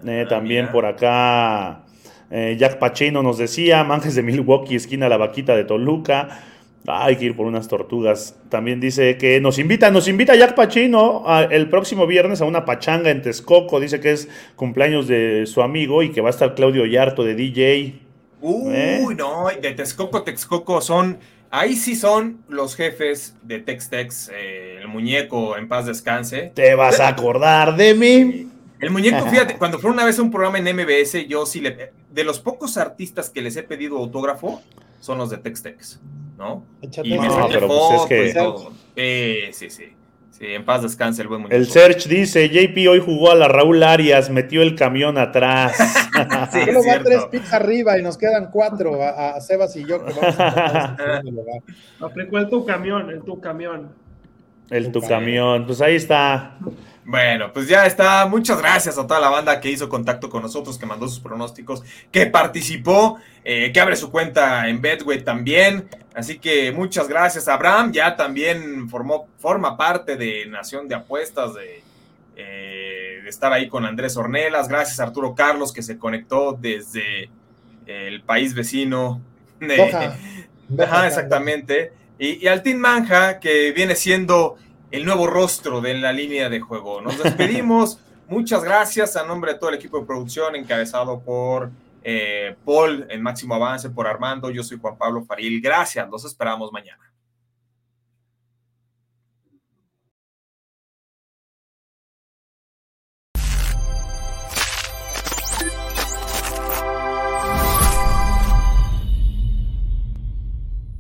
[0.06, 1.84] Eh, también por acá
[2.32, 6.40] eh, Jack Pachino nos decía, Manjes de Milwaukee, esquina la vaquita de Toluca.
[6.88, 8.38] Hay que ir por unas tortugas.
[8.50, 13.10] También dice que nos invita, nos invita Jack Pachino el próximo viernes a una pachanga
[13.10, 13.80] en Texcoco.
[13.80, 17.36] Dice que es cumpleaños de su amigo y que va a estar Claudio Yarto de
[17.36, 18.00] DJ.
[18.42, 19.06] Uy, ¿Eh?
[19.16, 21.18] no, de Texcoco, Texcoco son,
[21.50, 26.52] ahí sí son los jefes de Tex-Tex, eh, el muñeco en paz descanse.
[26.54, 28.50] Te vas a acordar de mí.
[28.82, 31.94] El muñeco, fíjate, cuando fue una vez a un programa en MBS, yo sí le,
[32.12, 34.62] de los pocos artistas que les he pedido autógrafo,
[35.00, 36.02] son los de Tex-Tex.
[36.38, 36.66] ¿No?
[36.82, 39.52] y me no, pero pues es que...
[39.54, 39.94] Sí, sí, sí.
[40.32, 41.56] Sí, en paz descanse el buen muñeco.
[41.56, 45.78] El Search dice, JP hoy jugó a la Raúl Arias, metió el camión atrás.
[46.52, 50.12] sí, Solo va tres picks arriba y nos quedan cuatro a, Sebas y yo que
[50.12, 51.22] vamos a
[52.02, 53.90] Aplicó el tu camión, el tu camión.
[54.72, 56.58] El tu camión, pues ahí está.
[57.06, 58.26] Bueno, pues ya está.
[58.28, 61.84] Muchas gracias a toda la banda que hizo contacto con nosotros, que mandó sus pronósticos,
[62.12, 65.90] que participó, eh, que abre su cuenta en Betway también.
[66.16, 67.48] Así que muchas gracias.
[67.48, 71.84] Abraham ya también formó, forma parte de Nación de Apuestas, de,
[72.38, 74.70] eh, de estar ahí con Andrés Ornelas.
[74.70, 77.30] Gracias a Arturo Carlos, que se conectó desde
[77.86, 79.22] el país vecino.
[79.60, 80.16] De,
[81.06, 81.92] exactamente.
[82.18, 84.56] Y, y al Team Manja, que viene siendo
[84.94, 87.02] el nuevo rostro de la línea de juego.
[87.02, 88.00] Nos despedimos.
[88.28, 91.72] Muchas gracias a nombre de todo el equipo de producción encabezado por
[92.04, 94.52] eh, Paul en máximo avance, por Armando.
[94.52, 95.60] Yo soy Juan Pablo Faril.
[95.60, 96.08] Gracias.
[96.12, 97.12] Los esperamos mañana.